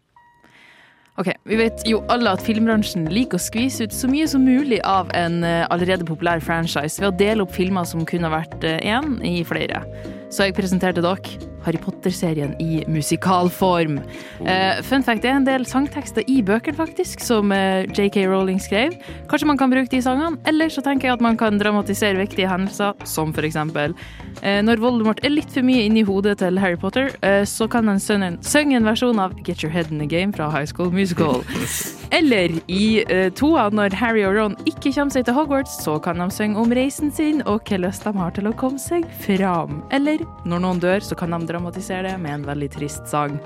Ok, 1.18 1.32
Vi 1.44 1.56
vet 1.58 1.82
jo 1.84 1.98
alle 2.08 2.32
at 2.32 2.40
filmbransjen 2.40 3.08
liker 3.12 3.36
å 3.36 3.42
skvise 3.42 3.84
ut 3.84 3.92
så 3.92 4.08
mye 4.08 4.28
som 4.30 4.44
mulig 4.46 4.78
av 4.88 5.10
en 5.18 5.42
eh, 5.44 5.66
allerede 5.68 6.06
populær 6.08 6.40
franchise 6.40 7.02
ved 7.02 7.10
å 7.10 7.16
dele 7.18 7.44
opp 7.44 7.52
filmer 7.52 7.84
som 7.84 8.06
kunne 8.08 8.30
vært 8.32 8.64
én, 8.64 9.18
i 9.26 9.42
flere. 9.44 9.82
Så 10.30 10.46
jeg 10.46 10.56
presenterte 10.56 11.04
dere 11.04 11.49
Harry 11.64 11.80
Potter-serien 11.82 12.54
i 12.62 12.82
musikalform. 12.90 13.98
Uh, 14.40 14.80
fun 14.86 15.04
fact, 15.06 15.24
er 15.24 15.38
en 15.38 15.46
del 15.48 15.66
sangtekster 15.68 16.26
i 16.30 16.40
bøkene 16.46 16.76
faktisk, 16.78 17.22
som 17.24 17.52
eh, 17.54 17.86
JK 17.90 18.22
Rowling 18.30 18.60
skrev. 18.62 18.96
Kanskje 19.30 19.48
man 19.50 19.60
kan 19.60 19.72
bruke 19.72 19.90
de 19.92 20.02
sangene, 20.04 20.40
eller 20.48 20.72
så 20.72 20.84
tenker 20.84 21.10
jeg 21.10 21.18
at 21.18 21.24
man 21.24 21.38
kan 21.40 21.60
dramatisere 21.60 22.20
viktige 22.20 22.50
hendelser, 22.50 22.96
som 23.08 23.34
for 23.36 23.46
eksempel 23.46 23.94
eh, 24.42 24.60
når 24.64 24.82
Voldemort 24.82 25.22
er 25.24 25.34
litt 25.34 25.50
for 25.52 25.66
mye 25.66 25.86
inni 25.88 26.04
hodet 26.06 26.38
til 26.42 26.60
Harry 26.62 26.78
Potter, 26.80 27.12
så 27.46 27.66
kan 27.70 27.88
han 27.90 28.00
synge 28.00 28.76
en 28.76 28.86
versjon 28.86 29.20
av 29.22 29.36
Get 29.44 29.64
Your 29.64 29.72
Head 29.72 29.92
in 29.92 30.02
the 30.02 30.08
Game 30.08 30.32
fra 30.36 30.50
High 30.52 30.68
School 30.70 30.92
Musical. 30.94 31.44
Eller 32.10 32.56
i 32.66 33.04
uh, 33.06 33.28
toa, 33.38 33.68
når 33.74 33.94
Harry 34.00 34.24
og 34.26 34.34
Ron 34.34 34.56
ikke 34.66 34.90
kommer 34.90 35.14
seg 35.14 35.28
til 35.28 35.36
Hogwarts, 35.36 35.76
så 35.84 35.94
kan 36.02 36.18
de 36.18 36.26
synge 36.34 36.58
om 36.58 36.74
reisen 36.74 37.12
sin 37.14 37.42
og 37.46 37.62
hva 37.70 37.78
lyst 37.84 38.06
de 38.06 38.12
har 38.18 38.34
til 38.34 38.50
å 38.50 38.54
komme 38.58 38.82
seg 38.82 39.06
fram. 39.22 39.80
Eller 39.94 40.24
når 40.48 40.64
noen 40.66 40.82
dør, 40.82 41.04
så 41.06 41.18
kan 41.18 41.36
de 41.36 41.46
dramatisere 41.46 42.10
det 42.10 42.18
med 42.22 42.40
en 42.40 42.46
veldig 42.50 42.70
trist 42.74 43.06
sang. 43.10 43.38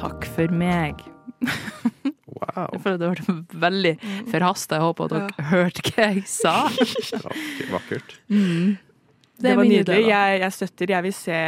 Takk 0.00 0.24
for 0.36 0.52
meg. 0.54 1.04
Wow. 2.40 2.70
Jeg 2.72 2.80
føler 2.84 3.00
det 3.00 3.08
ble 3.20 3.60
veldig 3.64 3.90
forhasta. 4.30 4.78
Jeg 4.78 4.86
håper 4.86 5.04
at 5.04 5.16
dere 5.16 5.48
hørte 5.50 5.82
hva 5.90 6.06
jeg 6.14 6.22
sa. 6.30 6.54
Vakkert. 7.74 8.14
Mm. 8.32 8.78
Det, 9.40 9.56
var 9.56 9.64
nydelig. 9.64 9.82
idé. 9.84 9.98
Jeg, 10.08 10.40
jeg 10.40 10.52
støtter. 10.56 10.92
Jeg 10.94 11.04
vil 11.06 11.14
se 11.16 11.40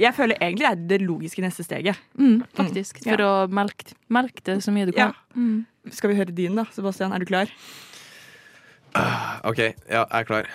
Jeg 0.00 0.12
føler 0.16 0.40
egentlig 0.40 0.64
det 0.64 0.70
er 0.70 0.88
det 0.92 0.98
logiske 1.04 1.44
neste 1.44 1.64
steget. 1.64 2.00
Mm, 2.16 2.42
faktisk. 2.56 3.00
Mm, 3.00 3.06
ja. 3.06 3.14
For 3.14 3.24
å 3.24 3.32
melke, 3.60 3.96
melke 4.12 4.44
det 4.48 4.58
så 4.64 4.74
mye 4.74 4.88
du 4.88 4.92
kan. 4.96 5.14
Ja. 5.14 5.40
Mm. 5.40 5.62
Skal 5.92 6.12
vi 6.12 6.16
høre 6.16 6.32
din, 6.32 6.56
da? 6.56 6.64
Sebastian, 6.72 7.12
er 7.12 7.20
du 7.20 7.28
klar? 7.28 7.50
OK, 9.44 9.58
ja, 9.58 10.04
jeg 10.04 10.20
er 10.20 10.24
klar. 10.28 10.48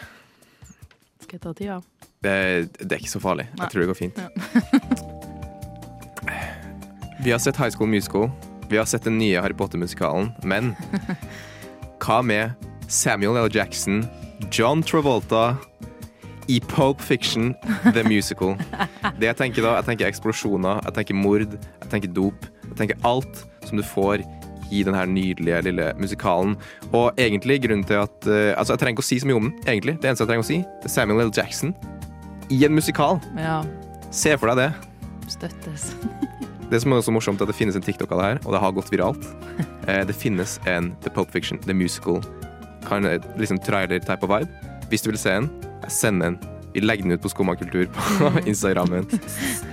Skal 1.21 1.36
jeg 1.38 1.41
ta 1.43 1.53
tida? 1.53 1.79
Det, 2.24 2.33
det 2.79 2.91
er 2.91 3.00
ikke 3.03 3.12
så 3.12 3.21
farlig. 3.21 3.45
Nei. 3.53 3.62
Jeg 3.62 3.71
tror 3.71 3.81
det 3.83 3.89
går 3.91 4.00
fint. 4.00 4.17
Vi 7.24 7.31
har 7.33 7.39
sett 7.43 7.57
High 7.59 7.71
School 7.75 7.89
Musical. 7.91 8.29
Vi 8.69 8.77
har 8.79 8.86
sett 8.88 9.03
den 9.03 9.17
nye 9.19 9.41
Harry 9.43 9.53
Potter-musikalen. 9.53 10.31
Men 10.48 10.74
hva 12.03 12.21
med 12.24 12.55
Samuel 12.88 13.38
L. 13.43 13.50
Jackson, 13.53 14.05
John 14.55 14.81
Travolta 14.81 15.57
i 16.48 16.62
Pope 16.71 17.03
Fiction, 17.03 17.51
The 17.93 18.05
Musical? 18.07 18.55
Det 19.19 19.27
jeg 19.27 19.38
tenker 19.38 19.67
da, 19.67 19.75
jeg 19.81 19.91
tenker 19.91 20.07
eksplosjoner, 20.09 20.79
jeg 20.88 20.95
tenker 20.95 21.19
mord, 21.19 21.45
jeg 21.59 21.91
tenker 21.91 22.15
dop. 22.15 22.48
Jeg 22.69 22.77
tenker 22.79 23.03
alt 23.05 23.43
som 23.67 23.77
du 23.77 23.83
får 23.86 24.24
i 24.71 24.83
denne 24.83 25.05
nydelige 25.09 25.61
lille 25.65 25.93
musikalen. 25.99 26.55
Og 26.91 27.11
egentlig 27.17 27.61
grunnen 27.63 27.83
til 27.88 28.01
at 28.03 28.27
eh, 28.27 28.53
Altså, 28.57 28.73
jeg 28.75 28.79
trenger 28.83 28.97
ikke 28.97 29.05
å 29.05 29.09
si 29.09 29.19
så 29.19 29.27
mye 29.29 29.39
om 29.39 29.49
den, 29.49 29.55
egentlig. 29.67 29.97
Det 30.01 30.09
eneste 30.11 30.23
jeg 30.25 30.31
trenger 30.33 30.45
å 30.45 30.49
si, 30.49 30.59
det 30.81 30.89
er 30.89 30.95
Samuel 30.95 31.25
L. 31.27 31.31
Jackson 31.35 31.75
i 32.49 32.63
en 32.65 32.73
musikal. 32.73 33.19
Ja. 33.38 33.59
Se 34.11 34.33
for 34.41 34.49
deg 34.53 34.57
det. 34.63 34.69
Støttes. 35.29 35.91
Det 36.69 36.79
som 36.81 36.93
er 36.93 37.01
så 37.05 37.13
morsomt, 37.13 37.41
er 37.41 37.45
at 37.45 37.51
det 37.53 37.57
finnes 37.57 37.75
en 37.77 37.81
TikTok 37.85 38.11
av 38.13 38.19
det 38.21 38.25
her, 38.27 38.39
og 38.45 38.53
det 38.53 38.59
har 38.61 38.73
gått 38.77 38.89
viralt. 38.93 39.25
Eh, 39.89 40.03
det 40.05 40.13
finnes 40.17 40.59
en 40.69 40.91
The 41.05 41.09
Pope 41.13 41.31
Fiction, 41.33 41.57
The 41.65 41.73
Musical, 41.73 42.21
kan, 42.88 43.05
eh, 43.05 43.19
liksom 43.38 43.57
trailer-type 43.65 44.21
of 44.25 44.29
vibe. 44.29 44.49
Hvis 44.89 45.01
du 45.05 45.09
vil 45.11 45.17
se 45.21 45.31
en, 45.43 45.49
send 45.89 46.23
en. 46.25 46.39
Vi 46.73 46.81
legger 46.81 47.03
den 47.07 47.11
ut 47.17 47.21
på 47.21 47.29
Skumma 47.29 47.55
kultur 47.57 47.85
på 47.93 48.29
Instagrammen. 48.49 49.05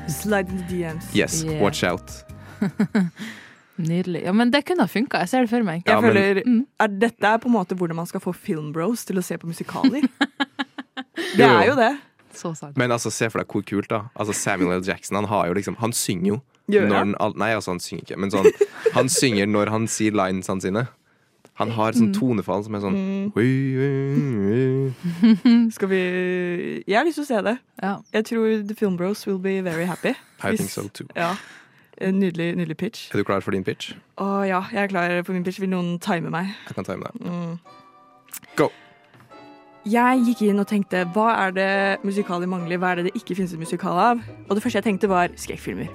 Slide 0.08 0.48
in 0.52 0.58
the 0.62 0.68
DMs. 0.72 1.10
Yes, 1.16 1.42
Yeah. 1.44 1.62
watch 1.62 1.84
out. 1.84 2.24
Nydelig. 3.78 4.22
Ja, 4.24 4.32
men 4.32 4.50
det 4.50 4.64
kunne 4.64 4.80
ha 4.86 4.88
funka. 4.88 5.18
Jeg 5.20 5.28
ser 5.28 5.40
det 5.44 5.50
for 5.50 5.62
meg. 5.62 5.82
Jeg 5.84 5.92
Ja, 5.94 6.00
men- 6.00 6.12
føler 6.14 6.42
Mm. 6.46 6.66
er 6.80 6.88
Dette 6.88 7.24
er 7.24 7.38
på 7.38 7.46
en 7.46 7.52
måte 7.52 7.76
hvordan 7.76 7.96
man 7.96 8.06
skal 8.06 8.20
få 8.20 8.32
filmbros 8.34 9.04
til 9.04 9.16
å 9.16 9.22
se 9.24 9.36
på 9.36 9.46
musikaler. 9.46 10.02
Det 11.36 11.44
er 11.44 11.66
jo 11.68 11.74
det. 11.76 11.98
Så 12.34 12.54
sant. 12.56 12.76
Men 12.76 12.90
altså, 12.90 13.10
se 13.12 13.28
for 13.30 13.38
deg 13.40 13.48
hvor 13.48 13.62
kult, 13.64 13.88
da. 13.88 14.02
Altså, 14.18 14.34
Samuel 14.34 14.78
L. 14.80 14.82
Jackson, 14.84 15.14
han 15.16 15.24
har 15.24 15.46
jo 15.48 15.54
liksom 15.54 15.76
Han 15.78 15.92
synger 15.92 16.26
jo. 16.26 16.40
Gjør 16.70 16.88
Når 16.88 16.96
han? 16.96 17.14
han, 17.20 17.32
nei, 17.36 17.50
altså, 17.54 17.70
han 17.72 17.78
synger 17.80 18.02
ikke, 18.04 18.18
men 18.18 18.30
sånn 18.30 18.46
Han 18.94 19.08
synger 19.08 19.46
når 19.46 19.68
han 19.70 19.86
sier 19.86 20.10
linesene 20.12 20.60
sine. 20.60 20.88
Han 21.54 21.70
har 21.70 21.92
sånn 21.92 22.12
tonefall 22.12 22.64
som 22.64 22.74
er 22.74 22.80
sånn 22.80 23.32
«Oi, 23.36 23.76
oi, 23.80 24.90
oi». 24.92 25.70
Skal 25.76 25.88
vi 25.88 26.84
Jeg 26.86 26.96
har 26.98 27.04
lyst 27.06 27.16
til 27.16 27.24
å 27.24 27.26
se 27.30 27.40
det. 27.42 27.58
Ja. 27.82 27.94
Jeg 28.12 28.24
tror 28.28 28.66
The 28.68 28.74
Filmbros 28.74 29.24
will 29.26 29.38
be 29.38 29.60
very 29.62 29.84
happy. 29.86 30.10
I 30.42 30.50
Hvis- 30.50 30.58
think 30.58 30.70
so 30.70 30.88
too. 30.92 31.06
Ja. 31.16 31.34
En 32.00 32.18
Nydelig, 32.20 32.50
nydelig 32.56 32.76
pitch. 32.76 33.10
Er 33.14 33.22
du 33.22 33.24
klar 33.24 33.40
for 33.40 33.56
din 33.56 33.64
pitch? 33.64 33.94
Å 34.20 34.42
ja, 34.44 34.60
jeg 34.72 34.82
er 34.82 34.90
klar 34.92 35.14
for 35.24 35.32
min 35.32 35.44
pitch. 35.46 35.60
Vil 35.62 35.70
noen 35.72 35.96
time 36.02 36.32
meg? 36.32 36.52
Jeg 36.68 36.76
kan 36.76 36.84
time 36.84 37.08
deg. 37.08 37.22
Mm. 37.24 37.54
Go. 38.56 38.68
Jeg 39.86 40.24
gikk 40.26 40.42
inn 40.48 40.60
og 40.60 40.66
tenkte 40.68 41.04
hva 41.14 41.30
er 41.46 41.54
det 41.56 41.70
musikaler 42.04 42.50
mangler, 42.50 42.80
hva 42.82 42.92
er 42.92 43.00
det 43.00 43.08
det 43.08 43.22
ikke 43.22 43.38
finnes 43.38 43.54
en 43.54 43.62
musikal 43.62 43.96
av? 44.02 44.20
Og 44.48 44.58
det 44.58 44.64
første 44.64 44.82
jeg 44.82 44.88
tenkte 44.90 45.08
var 45.08 45.32
skrekkfilmer. 45.38 45.88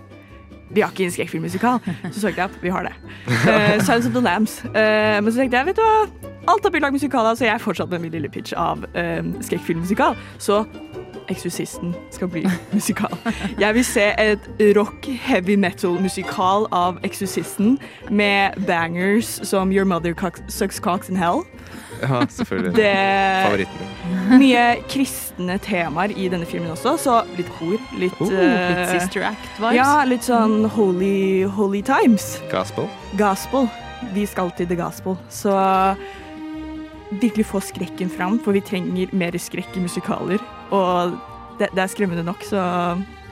Vi 0.72 0.82
har 0.82 0.94
ikke 0.94 1.04
en 1.04 1.12
skrekkfilmmusikal. 1.12 1.82
Så 2.12 2.22
søkte 2.24 2.40
jeg 2.40 2.48
opp, 2.48 2.58
vi 2.64 2.72
har 2.72 2.88
det. 2.88 2.94
Uh, 3.28 3.82
Silence 3.84 4.08
of 4.08 4.14
the 4.16 4.22
Lambs. 4.24 4.62
Uh, 4.72 5.20
men 5.20 5.28
så 5.28 5.42
tenkte 5.42 5.60
jeg, 5.60 5.68
vet 5.68 5.82
du 5.82 5.84
hva, 5.84 6.32
alt 6.48 6.64
har 6.64 6.72
blitt 6.72 6.86
lagd 6.86 6.96
musikal 6.96 7.28
av, 7.28 7.36
så 7.36 7.50
jeg 7.50 7.62
fortsatte 7.62 7.92
med 7.92 8.06
min 8.06 8.16
lille 8.16 8.32
pitch 8.32 8.56
av 8.56 8.86
uh, 8.96 9.20
skrekkfilmmusikal. 9.44 10.16
Så 10.40 10.64
Eksorsisten 11.32 11.94
skal 12.12 12.28
bli 12.32 12.44
musikal. 12.76 13.14
Jeg 13.60 13.74
vil 13.78 13.86
se 13.88 14.10
et 14.20 14.50
rock 14.78 15.08
heavy 15.24 15.56
metal-musikal 15.56 16.68
av 16.76 17.00
Eksorsisten 17.08 17.78
med 18.10 18.60
bangers 18.68 19.40
som 19.48 19.72
Your 19.72 19.86
Mother 19.88 20.14
Sucks 20.52 20.80
Cocks 20.84 21.10
in 21.10 21.16
Hell. 21.18 21.44
Ja, 22.02 22.26
selvfølgelig. 22.30 22.76
Det 22.76 22.92
Favoritten 23.46 23.88
min. 24.32 24.40
mye 24.42 24.64
kristne 24.90 25.58
temaer 25.62 26.12
i 26.18 26.28
denne 26.34 26.48
filmen 26.50 26.72
også, 26.74 26.96
så 26.98 27.20
litt 27.38 27.50
kor, 27.60 27.78
litt, 28.02 28.16
Oh, 28.22 28.32
eh, 28.34 28.72
Litt 28.72 28.90
Sister 29.02 29.24
Act-vibes. 29.30 29.76
Ja, 29.78 30.04
litt 30.10 30.26
sånn 30.26 30.66
holy, 30.76 31.44
holy 31.46 31.82
times. 31.86 32.40
Gospel. 32.52 32.90
Gospel. 33.20 33.70
Vi 34.16 34.26
skal 34.26 34.50
til 34.58 34.66
the 34.68 34.76
gospel. 34.76 35.16
Så 35.30 35.54
virkelig 37.20 37.46
få 37.50 37.62
skrekken 37.64 38.10
fram, 38.10 38.40
for 38.40 38.56
vi 38.56 38.64
trenger 38.66 39.12
mer 39.16 39.36
skrekk 39.40 39.76
i 39.76 39.84
musikaler. 39.84 40.42
Og 40.72 41.18
det, 41.60 41.72
det 41.76 41.84
er 41.84 41.92
skremmende 41.92 42.24
nok, 42.28 42.44
så 42.48 42.62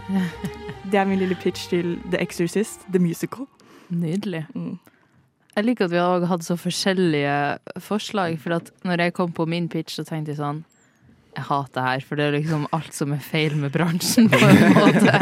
det 0.92 1.00
er 1.00 1.08
min 1.10 1.22
lille 1.22 1.38
pitch 1.40 1.70
til 1.72 1.98
The 2.12 2.22
Exorcist, 2.22 2.86
the 2.92 3.00
musical. 3.00 3.48
Nydelig. 3.90 4.46
Mm. 4.56 4.78
Jeg 5.56 5.66
liker 5.66 5.88
at 5.88 5.92
vi 5.92 6.00
har 6.00 6.26
hatt 6.30 6.46
så 6.46 6.56
forskjellige 6.60 7.82
forslag, 7.84 8.38
for 8.40 8.60
at 8.60 8.70
når 8.88 9.06
jeg 9.06 9.16
kom 9.18 9.32
på 9.36 9.48
min 9.50 9.70
pitch, 9.70 9.98
så 9.98 10.06
tenkte 10.08 10.36
jeg 10.36 10.42
sånn 10.42 10.64
jeg 11.38 11.46
hater 11.46 11.86
her, 11.86 12.02
for 12.04 12.18
det 12.18 12.26
er 12.26 12.36
liksom 12.40 12.66
alt 12.76 12.96
som 12.96 13.12
er 13.14 13.22
feil 13.24 13.54
med 13.60 13.72
bransjen, 13.74 14.30
på 14.32 14.40
en 14.44 14.74
måte. 14.80 15.20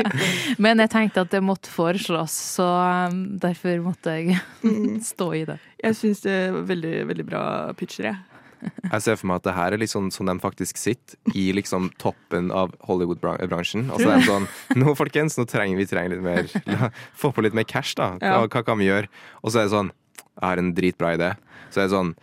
Men 0.62 0.80
jeg 0.82 0.92
tenkte 0.94 1.26
at 1.26 1.34
det 1.34 1.44
måtte 1.44 1.72
foreslås, 1.72 2.34
så 2.58 2.68
um, 3.12 3.20
derfor 3.42 3.84
måtte 3.84 4.16
jeg 4.16 4.40
stå 5.12 5.32
i 5.36 5.44
det. 5.50 5.60
Jeg 5.84 6.00
syns 6.00 6.24
det 6.24 6.38
er 6.46 6.58
veldig, 6.72 6.96
veldig 7.12 7.28
bra 7.28 7.44
pitcher, 7.78 8.12
jeg. 8.12 8.37
Jeg 8.94 9.02
ser 9.06 9.18
for 9.20 9.30
meg 9.30 9.40
at 9.42 9.48
det 9.48 9.54
her 9.58 9.74
er 9.76 9.82
litt 9.82 9.92
sånn 9.94 10.08
som 10.14 10.26
de 10.30 10.36
faktisk 10.42 10.78
sitter 10.82 11.18
i 11.38 11.50
liksom 11.56 11.90
toppen 12.02 12.50
av 12.56 12.72
Hollywood-bransjen. 12.88 13.88
Og 13.94 14.02
så 14.02 14.10
er 14.14 14.22
de 14.22 14.28
sånn 14.30 14.48
Nå, 14.80 14.94
folkens, 14.98 15.38
nå 15.38 15.46
trenger 15.50 15.78
vi 15.78 15.86
trenger 15.90 16.16
litt 16.16 16.24
mer 16.26 16.48
la- 16.66 16.92
Få 17.18 17.32
på 17.36 17.44
litt 17.46 17.54
mer 17.58 17.68
cash, 17.70 17.96
da. 18.00 18.14
Hva, 18.22 18.46
hva 18.48 18.64
kan 18.66 18.80
vi 18.82 18.88
gjøre? 18.90 19.10
Og 19.44 19.52
så 19.54 19.62
er 19.62 19.68
det 19.70 19.76
sånn 19.76 19.92
Jeg 20.18 20.46
har 20.48 20.62
en 20.64 20.72
dritbra 20.78 21.14
idé. 21.18 21.34
Så 21.74 21.82
er 21.84 21.90
det 21.90 21.94
sånn 21.98 22.14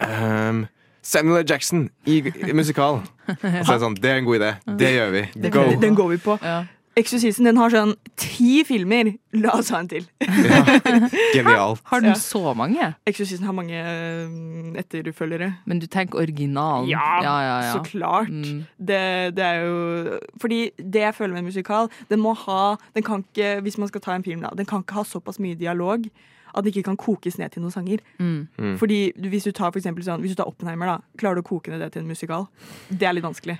um, 0.00 0.66
Samuel. 1.08 1.44
Jackson 1.48 1.86
i, 2.04 2.18
i 2.20 2.52
musikal. 2.56 3.00
Og 3.28 3.38
så 3.40 3.46
er 3.46 3.76
det 3.78 3.82
sånn 3.84 3.96
Det 4.00 4.10
er 4.12 4.20
en 4.20 4.26
god 4.28 4.40
idé. 4.42 4.50
Det 4.82 4.90
gjør 4.96 5.14
vi. 5.14 5.22
Den, 5.46 5.80
den 5.86 5.94
går 5.98 6.10
vi 6.16 6.18
på. 6.24 6.36
Ja. 6.42 6.58
Exorcisten 6.98 7.46
den 7.46 7.56
har 7.60 7.70
sånn 7.72 7.92
ti 8.18 8.64
filmer. 8.66 9.12
La 9.38 9.52
oss 9.60 9.68
ha 9.70 9.78
en 9.84 9.88
til. 9.90 10.06
Genialt. 11.36 11.82
Har 11.84 12.00
den 12.02 12.10
Ja. 12.10 12.14
så 12.18 12.54
mange? 12.58 12.94
Exorcisten 13.06 13.46
har 13.46 13.54
mange 13.54 13.78
øh, 13.78 14.72
etterfølgere. 14.80 15.52
Men 15.66 15.78
du 15.78 15.86
tenker 15.86 16.18
originalen? 16.18 16.88
Ja, 16.90 17.20
ja, 17.22 17.36
ja, 17.42 17.58
ja. 17.68 17.72
Så 17.76 17.84
klart. 17.86 18.28
Mm. 18.32 18.64
Det, 18.78 19.36
det 19.36 19.44
er 19.44 19.60
jo 19.66 20.18
Fordi 20.40 20.70
det 20.78 21.00
jeg 21.06 21.14
føler 21.14 21.32
med 21.36 21.38
en 21.44 21.50
musikal, 21.52 21.88
den 22.10 22.20
må 22.20 22.34
ha 22.34 22.76
Den 22.94 23.02
kan 23.06 23.24
ikke, 23.24 23.60
hvis 23.62 23.78
man 23.78 23.88
skal 23.88 24.00
ta 24.00 24.14
en 24.18 24.24
film, 24.24 24.40
da, 24.42 24.50
den 24.56 24.66
kan 24.66 24.82
ikke 24.82 24.98
ha 24.98 25.04
såpass 25.04 25.38
mye 25.38 25.54
dialog 25.58 26.08
at 26.56 26.64
det 26.64 26.72
ikke 26.72 26.82
kan 26.88 26.96
kokes 26.96 27.36
ned 27.38 27.52
til 27.52 27.60
noen 27.62 27.70
sanger. 27.70 28.00
Mm. 28.18 28.48
Mm. 28.58 28.78
Fordi 28.80 29.12
hvis 29.30 29.44
du 29.44 29.50
tar 29.52 29.70
for 29.70 29.84
sånn 29.84 29.94
Hvis 30.24 30.32
du 30.32 30.38
tar 30.40 30.48
Oppenheimer, 30.48 30.86
da, 30.88 30.94
klarer 31.20 31.36
du 31.38 31.42
å 31.44 31.46
koke 31.46 31.70
ned 31.70 31.78
det 31.84 31.92
til 31.92 32.02
en 32.02 32.08
musikal? 32.08 32.46
Det 32.88 33.04
er 33.06 33.12
litt 33.14 33.22
vanskelig. 33.26 33.58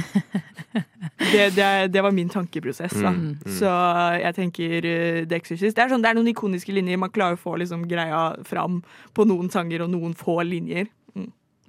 Det, 1.20 1.50
det, 1.52 1.66
det 1.92 2.02
var 2.02 2.14
min 2.16 2.30
tankeprosess. 2.32 2.94
Da. 2.96 3.10
Mm, 3.12 3.34
mm. 3.44 3.56
Så 3.58 3.72
jeg 4.22 4.36
tenker 4.38 4.86
uh, 4.86 5.18
The 5.28 5.36
Exorcist. 5.36 5.76
Det 5.76 5.84
er, 5.84 5.92
sånn, 5.92 6.04
det 6.04 6.12
er 6.12 6.16
noen 6.16 6.30
ikoniske 6.32 6.72
linjer. 6.72 7.00
Man 7.00 7.12
klarer 7.12 7.36
å 7.36 7.40
få 7.40 7.58
liksom, 7.60 7.84
greia 7.90 8.22
fram 8.48 8.80
på 9.16 9.26
noen 9.28 9.52
sanger 9.52 9.84
og 9.84 9.92
noen 9.92 10.16
få 10.16 10.40
linjer. 10.48 10.88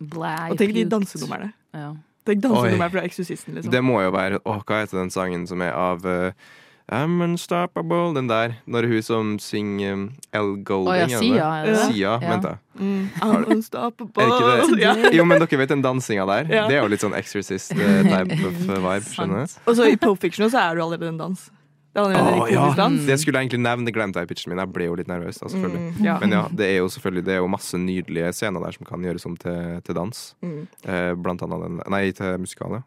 Blæ, 0.01 0.35
Og 0.53 0.57
tenk 0.57 0.73
de 0.73 0.87
dansenumrene. 0.89 1.51
Ja. 1.75 1.91
Tenk 2.25 2.41
dansenummeret 2.41 2.71
dansenummer 2.71 2.89
fra 2.93 3.03
Exorcisten. 3.05 3.55
Liksom. 3.57 3.73
Det 3.73 3.83
må 3.85 3.99
jo 4.01 4.11
være 4.13 4.41
Å, 4.41 4.57
hva 4.65 4.81
heter 4.81 5.01
den 5.01 5.13
sangen 5.13 5.45
som 5.49 5.61
er 5.65 5.75
av 5.77 6.05
eh, 6.09 6.49
I'm 6.91 7.21
unstoppable, 7.23 8.13
den 8.15 8.27
der. 8.27 8.55
Når 8.67 8.87
hun 8.89 9.01
som 9.05 9.39
synger 9.39 9.93
um, 9.93 10.01
El 10.33 10.63
Golding. 10.63 10.91
Oh, 10.91 11.11
ja, 11.11 11.19
Sia, 11.21 11.45
er 11.61 11.65
det? 11.69 11.77
Sia, 11.85 12.17
Ja. 12.19 12.29
vent 12.33 12.43
da. 12.43 12.55
Mm, 12.79 13.09
I'm 13.21 13.45
unstoppable. 13.53 14.23
Er 14.23 14.27
det 14.27 14.65
ikke 14.65 14.75
det? 14.75 14.81
Ja. 14.87 14.95
Jo, 15.19 15.23
men 15.25 15.39
dere 15.39 15.57
vet 15.61 15.69
den 15.69 15.81
dansinga 15.85 16.25
der? 16.25 16.51
Ja. 16.51 16.67
Det 16.67 16.75
er 16.79 16.83
jo 16.83 16.91
litt 16.91 17.03
sånn 17.03 17.15
Exorcist-type 17.15 18.37
of 18.47 18.59
vibe. 18.89 19.07
skjønner 19.13 19.45
du? 19.47 19.57
Og 19.67 19.75
så 19.79 19.87
i 19.91 19.97
Pulp 20.01 20.19
Fiction 20.21 20.49
så 20.51 20.59
er 20.69 20.75
du 20.75 20.83
allerede 20.83 21.11
en 21.13 21.17
dans. 21.21 21.49
Det 21.93 21.99
allerede 21.99 22.35
en 22.47 22.53
ja. 22.53 22.67
dans. 22.75 23.05
Det 23.07 23.17
skulle 23.19 23.39
jeg 23.39 23.49
egentlig 23.49 23.63
nevne, 23.65 23.85
det 23.85 23.93
glemte 23.95 24.19
jeg 24.19 24.27
i 24.27 24.33
pitchen 24.33 24.51
min. 24.53 24.59
Jeg 24.63 24.71
ble 24.75 24.85
jo 24.87 24.93
litt 24.99 25.09
nervøs 25.11 25.39
da, 25.41 25.49
selvfølgelig. 25.51 25.81
Mm, 25.97 26.05
ja. 26.07 26.17
Men 26.23 26.31
ja, 26.37 26.43
det 26.55 26.69
er 26.71 26.77
jo 26.79 26.87
selvfølgelig 26.93 27.25
Det 27.27 27.33
er 27.35 27.41
jo 27.43 27.49
masse 27.51 27.77
nydelige 27.77 28.29
scener 28.37 28.63
der 28.63 28.71
som 28.77 28.87
kan 28.87 29.03
gjøres 29.03 29.25
om 29.27 29.35
til, 29.39 29.81
til 29.83 29.95
dans. 29.97 30.21
Mm. 30.41 30.61
Eh, 30.87 31.11
blant 31.19 31.43
annet 31.43 31.65
den 31.67 31.81
Nei, 31.91 32.05
til 32.15 32.37
musikale. 32.39 32.83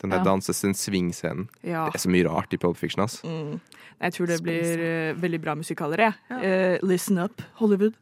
Den 0.00 0.10
der 0.10 0.18
Ja. 0.18 0.24
danses, 0.24 0.60
den 0.60 0.74
svingscenen. 0.74 1.48
Ja. 1.62 1.86
Det 1.86 1.94
er 1.94 1.98
så 1.98 2.10
mye 2.10 2.28
rart 2.28 2.52
i 2.52 2.56
Pulp 2.56 2.76
Fiction, 2.76 3.02
ass. 3.04 3.22
Mm. 3.24 3.60
Jeg 4.00 4.12
tror 4.12 4.26
det 4.26 4.42
blir 4.42 5.10
uh, 5.12 5.22
veldig 5.22 5.40
bra 5.42 5.54
musikaler, 5.54 5.98
jeg. 5.98 6.14
Uh, 6.30 6.88
listen 6.88 7.18
up, 7.18 7.42
Hollywood. 7.60 7.92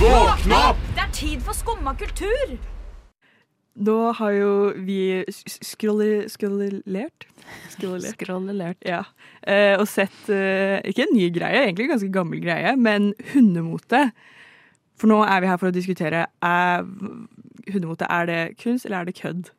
Våkn 0.00 0.52
opp! 0.56 0.76
Det 0.96 1.02
er 1.02 1.10
tid 1.12 1.42
for 1.44 1.52
skumma 1.52 1.92
kultur! 2.00 2.56
Nå 3.78 3.96
har 4.18 4.32
jo 4.34 4.52
vi 4.82 5.24
skrollert 5.30 7.26
Skrollert. 7.70 8.82
Ja. 8.86 9.04
Eh, 9.42 9.76
og 9.78 9.86
sett 9.88 10.28
eh, 10.30 10.80
ikke 10.90 11.06
en 11.06 11.14
ny 11.16 11.30
greie, 11.34 11.64
egentlig 11.64 11.86
en 11.86 11.94
ganske 11.94 12.12
gammel 12.14 12.42
greie, 12.42 12.74
men 12.76 13.12
hundemote. 13.32 14.10
For 15.00 15.10
nå 15.10 15.22
er 15.24 15.40
vi 15.40 15.48
her 15.48 15.60
for 15.60 15.70
å 15.70 15.74
diskutere 15.74 16.26
er 16.44 16.84
hundemote. 17.70 18.08
Er 18.10 18.28
det 18.28 18.40
kunst, 18.60 18.86
eller 18.86 19.00
er 19.00 19.10
det 19.10 19.18
kødd? 19.20 19.52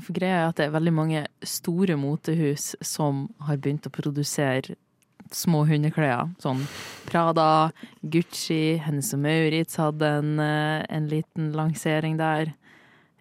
For 0.00 0.16
greia 0.16 0.44
er 0.44 0.48
at 0.48 0.60
det 0.60 0.68
er 0.68 0.76
veldig 0.76 0.94
mange 0.94 1.24
store 1.44 1.98
motehus 2.00 2.72
som 2.86 3.26
har 3.44 3.60
begynt 3.60 3.88
å 3.90 3.92
produsere 3.92 4.78
små 5.34 5.64
hundeklær. 5.68 6.30
Sånn 6.42 6.62
Prada, 7.10 7.70
Gucci, 8.02 8.78
Hennes 8.82 9.12
og 9.14 9.22
Maurits 9.24 9.78
hadde 9.78 10.08
en, 10.20 10.38
eh, 10.40 10.86
en 10.88 11.08
liten 11.10 11.52
lansering 11.52 12.16
der. 12.18 12.54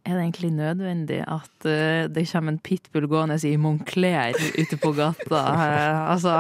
Er 0.06 0.16
det 0.16 0.22
egentlig 0.24 0.52
nødvendig 0.56 1.20
at 1.28 1.66
uh, 1.68 2.08
det 2.10 2.24
kommer 2.32 2.54
en 2.56 2.60
pitbull 2.64 3.08
gående 3.12 3.36
i 3.46 3.56
Moncler 3.60 4.34
ute 4.58 4.78
på 4.80 4.94
gata? 4.98 5.42
Uh, 5.44 6.12
altså 6.14 6.38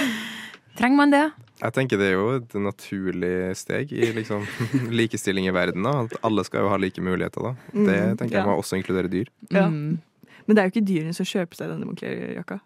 Trenger 0.80 0.96
man 0.96 1.12
det? 1.12 1.24
Jeg 1.60 1.74
tenker 1.76 1.98
det 2.00 2.06
er 2.08 2.14
jo 2.16 2.28
et 2.38 2.54
naturlig 2.56 3.32
steg 3.58 3.90
i 3.92 4.06
liksom, 4.16 4.46
likestilling 5.00 5.50
i 5.50 5.52
verden. 5.52 5.84
Da. 5.84 6.06
At 6.06 6.14
alle 6.24 6.44
skal 6.48 6.64
jo 6.64 6.70
ha 6.72 6.78
like 6.80 7.02
muligheter. 7.04 7.50
Da. 7.50 7.52
Det 7.74 7.98
Mm, 7.98 8.16
tenker 8.22 8.38
jeg 8.38 8.46
må 8.48 8.54
også 8.56 8.78
inkludere 8.80 9.10
dyr. 9.12 9.28
Ja. 9.52 9.66
Mm. 9.68 9.98
Men 10.46 10.56
det 10.56 10.62
er 10.62 10.66
jo 10.70 10.72
ikke 10.72 10.86
dyrene 10.88 11.12
som 11.14 11.26
kjøper 11.28 11.54
seg 11.60 11.68
denne 11.70 11.86
Moncler-jakka. 11.86 12.56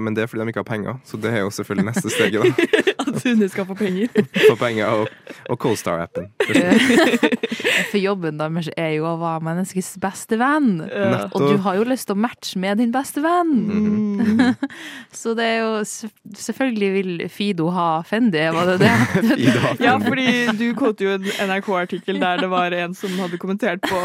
Men 0.00 0.14
det 0.16 0.22
er 0.22 0.28
fordi 0.30 0.46
de 0.46 0.52
ikke 0.54 0.62
har 0.62 0.68
penger, 0.70 1.00
så 1.04 1.18
det 1.20 1.32
er 1.34 1.42
jo 1.42 1.50
selvfølgelig 1.52 1.88
neste 1.90 2.12
steget. 2.14 2.46
da. 2.46 3.09
At 3.10 3.24
hunder 3.26 3.50
skal 3.52 3.66
få 3.68 3.76
penger. 3.78 4.08
Få 4.50 4.56
penger 4.58 4.86
og, 4.86 5.08
og 5.50 5.58
CoStar-appen. 5.60 6.30
For 7.90 7.98
jobben 8.00 8.38
deres 8.40 8.70
er 8.78 8.94
jo 8.96 9.06
å 9.10 9.16
være 9.20 9.44
menneskets 9.46 9.94
beste 10.02 10.38
venn. 10.40 10.80
Ja. 10.86 11.26
Og 11.34 11.46
du 11.46 11.60
har 11.64 11.78
jo 11.78 11.86
lyst 11.88 12.08
til 12.08 12.16
å 12.16 12.22
matche 12.22 12.60
med 12.60 12.80
din 12.82 12.92
beste 12.94 13.22
venn. 13.24 13.54
Mm. 13.70 14.54
Så 15.20 15.34
det 15.38 15.46
er 15.46 15.58
jo 15.64 15.70
Selvfølgelig 16.40 16.90
vil 16.94 17.10
Fido 17.32 17.68
ha 17.74 18.02
Fendi, 18.06 18.40
var 18.54 18.68
det 18.70 18.78
det? 18.82 18.92
Ja, 19.84 19.96
fordi 20.02 20.26
du 20.58 20.66
quoter 20.78 21.06
jo 21.06 21.14
en 21.16 21.26
NRK-artikkel 21.50 22.20
der 22.20 22.42
det 22.42 22.50
var 22.52 22.74
en 22.76 22.94
som 22.96 23.12
hadde 23.18 23.38
kommentert 23.40 23.82
på, 23.84 24.00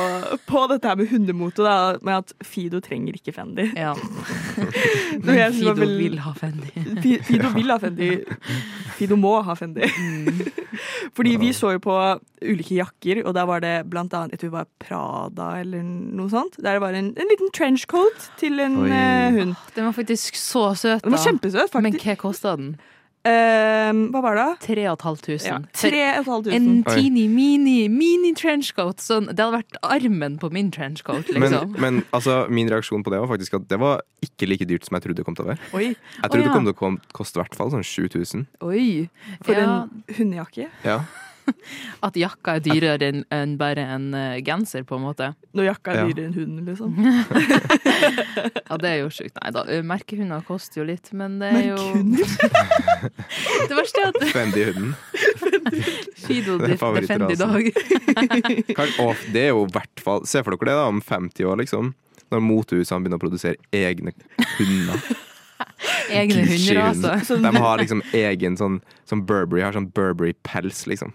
på 0.47 0.63
dette 0.71 0.89
her 0.89 0.97
med 1.00 1.09
hundemote, 1.12 1.63
da, 1.65 1.95
med 2.06 2.23
at 2.23 2.34
Fido 2.45 2.82
trenger 2.84 3.17
ikke 3.17 3.34
Fendi. 3.36 3.67
Ja. 3.77 3.93
Men 5.21 5.53
Fido 5.56 5.75
vil 5.75 6.19
ha 6.23 6.34
Fendi. 6.38 6.71
Fido 7.25 7.51
vil 7.56 7.73
ha 7.73 7.80
Fendi. 7.82 8.12
Fido 8.95 9.17
må 9.19 9.34
ha 9.45 9.55
Fendi. 9.58 9.88
Fordi 11.15 11.36
vi 11.39 11.51
så 11.55 11.75
jo 11.75 11.81
på 11.84 11.95
ulike 12.43 12.77
jakker, 12.79 13.21
og 13.25 13.36
der 13.38 13.47
var 13.49 13.63
det 13.63 13.73
blant 13.91 14.13
annet 14.15 14.36
jeg 14.36 14.43
tror 14.43 14.51
det 14.51 14.58
var 14.58 14.69
Prada 14.81 15.49
eller 15.62 15.84
noe 15.86 16.31
sånt. 16.31 16.58
Der 16.60 16.77
det 16.77 16.84
var 16.84 16.97
en, 16.97 17.13
en 17.15 17.31
liten 17.31 17.51
trenchcoat 17.55 18.29
til 18.41 18.60
en 18.63 18.81
Oi. 18.84 18.89
eh, 18.91 19.29
hund. 19.39 19.55
Den 19.75 19.89
var 19.89 19.95
faktisk 19.95 20.39
så 20.39 20.67
søt, 20.75 21.03
Den 21.03 21.15
var 21.15 21.23
kjempesøt, 21.23 21.71
faktisk. 21.71 21.81
Men 21.84 21.99
hva 22.03 22.17
kosta 22.19 22.55
den? 22.60 22.75
Ehm, 23.25 24.01
hva 24.13 24.21
var 24.21 24.38
det? 24.38 24.47
3500. 24.67 25.47
Ja, 25.47 25.57
For 25.73 25.89
3500. 25.89 26.53
en 26.53 26.83
teeny, 26.85 27.25
mini, 27.31 27.88
mini 27.89 28.33
trenchcoat. 28.38 29.01
Sånn, 29.01 29.31
det 29.31 29.41
hadde 29.41 29.63
vært 29.63 29.79
armen 29.81 30.38
på 30.41 30.51
min 30.53 30.69
trenchcoat, 30.73 31.31
Men, 31.33 31.47
liksom. 31.47 31.73
men 31.81 32.03
altså, 32.13 32.43
min 32.53 32.69
reaksjon 32.69 33.03
på 33.05 33.13
det 33.13 33.23
var 33.23 33.31
faktisk 33.33 33.57
at 33.57 33.67
det 33.71 33.79
var 33.81 34.03
ikke 34.25 34.49
like 34.51 34.69
dyrt 34.69 34.85
som 34.85 34.99
jeg 34.99 35.07
trodde 35.07 35.21
det 35.23 35.25
kom 35.27 35.38
til 35.38 35.47
å 35.47 35.51
være. 35.53 35.69
Oi, 35.73 35.88
Jeg 35.95 36.29
trodde 36.29 36.43
oh, 36.43 36.45
ja. 36.45 36.47
det 36.69 36.77
kom 36.77 36.99
til 36.99 37.09
å 37.09 37.17
koste 37.17 37.39
i 37.39 37.43
hvert 37.43 37.57
fall 37.57 37.73
sånn 37.73 37.85
7000. 37.85 38.45
Oi. 38.61 38.85
for 39.41 39.57
ja, 39.57 39.65
en 39.65 40.17
hundejakke. 40.19 40.69
Ja. 40.85 40.99
At 42.05 42.15
jakka 42.19 42.55
er 42.58 42.63
dyrere 42.65 43.08
enn 43.12 43.23
en 43.34 43.55
bare 43.60 43.84
en 43.95 44.08
eh, 44.17 44.39
genser, 44.45 44.84
på 44.88 44.95
en 44.97 45.03
måte. 45.05 45.31
Når 45.55 45.67
jakka 45.71 45.91
er 45.93 45.99
Ja. 45.99 46.05
dyrere 46.10 46.25
enn 46.29 46.38
hunden, 46.38 46.65
liksom. 46.65 46.91
Ja, 48.69 48.77
det 48.81 48.89
er 48.89 48.97
jo 49.03 49.10
sjukt. 49.13 49.36
Nei 49.41 49.51
da, 49.55 49.62
merkehunder 49.86 50.41
koster 50.47 50.81
jo 50.81 50.86
litt, 50.89 51.12
men 51.15 51.38
det 51.41 51.49
er 51.53 51.67
jo 51.69 51.77
Merkehunder? 51.77 52.27
Det 53.69 53.75
verste 53.77 54.01
er 54.01 54.08
at 54.10 54.17
Fendi-hunden. 54.34 54.91
Fido 56.25 56.58
Det 56.60 56.65
er 56.65 56.75
defender 56.75 56.75
i 56.75 56.77
favorittrasen. 56.81 57.38
dag. 57.38 57.63
Det 59.34 59.43
er 59.45 59.51
jo 59.53 59.62
i 59.65 59.71
hvert 59.75 60.01
fall 60.03 60.25
Se 60.29 60.41
for 60.45 60.55
dere 60.55 60.69
det 60.71 60.75
da 60.79 60.88
om 60.91 61.01
50 61.01 61.45
år, 61.49 61.58
liksom. 61.63 61.93
Når 62.34 62.41
motehusene 62.41 63.03
begynner 63.05 63.19
å 63.21 63.23
produsere 63.23 63.55
egne 63.75 64.12
hunder. 64.58 64.99
Egne 66.12 66.43
Gucci-hunder. 66.49 67.19
altså. 67.19 67.38
De 67.41 67.51
har 67.55 67.77
liksom 67.79 68.01
egen 68.17 68.58
sånn 68.60 68.79
Som 69.08 69.21
Burberry 69.29 69.62
har 69.63 69.75
sånn 69.77 69.88
Burberry-pels, 69.95 70.84
liksom. 70.89 71.13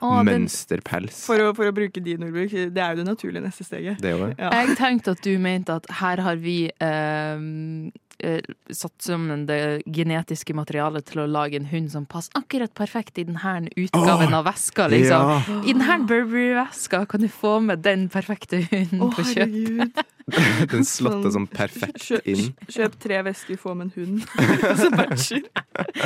Å, 0.00 0.10
den- 0.24 0.46
Mønsterpels. 0.46 1.18
For 1.28 1.36
å, 1.44 1.50
for 1.56 1.68
å 1.68 1.72
bruke 1.76 2.00
din 2.00 2.20
Nordbruk, 2.24 2.50
det 2.72 2.80
er 2.80 2.94
jo 2.94 3.02
det 3.02 3.04
naturlige 3.10 3.42
neste 3.44 3.66
steget. 3.66 3.98
Det 4.00 4.10
er 4.10 4.16
jo 4.16 4.26
det. 4.30 4.36
Ja. 4.40 4.50
Jeg 4.62 4.76
tenkte 4.80 5.12
at 5.16 5.20
du 5.26 5.34
mente 5.38 5.74
at 5.76 5.86
her 6.00 6.22
har 6.24 6.36
vi 6.40 6.70
eh, 6.72 7.42
satt 8.74 8.96
sammen 9.04 9.46
det 9.48 9.82
genetiske 9.86 10.54
materialet 10.56 11.06
til 11.10 11.22
å 11.22 11.26
lage 11.30 11.58
en 11.60 11.68
hund 11.70 11.90
som 11.92 12.06
passer 12.10 12.34
akkurat 12.38 12.72
perfekt 12.76 13.18
i 13.20 13.24
denne 13.28 13.70
utgaven 13.76 14.34
av 14.36 14.46
veska, 14.48 14.86
liksom. 14.92 15.32
Ja. 15.34 15.58
I 15.64 15.74
denne 15.74 15.98
Burberry-veska 16.10 17.04
kan 17.10 17.24
du 17.24 17.28
få 17.32 17.58
med 17.64 17.82
den 17.86 18.08
perfekte 18.12 18.62
hunden 18.70 19.04
Å, 19.06 19.10
på 19.16 19.26
kjøpet. 19.32 20.06
Den 20.70 20.84
slåtte 20.86 21.32
sånn 21.34 21.48
perfekt 21.50 22.04
Kjøp- 22.04 22.26
inn. 22.30 22.52
Kjøp 22.70 22.92
tre 23.02 23.16
vesker, 23.26 23.56
få 23.58 23.72
med 23.74 23.88
en 23.88 23.94
hund 23.96 24.20
som 24.78 24.94
matcher. 24.94 25.40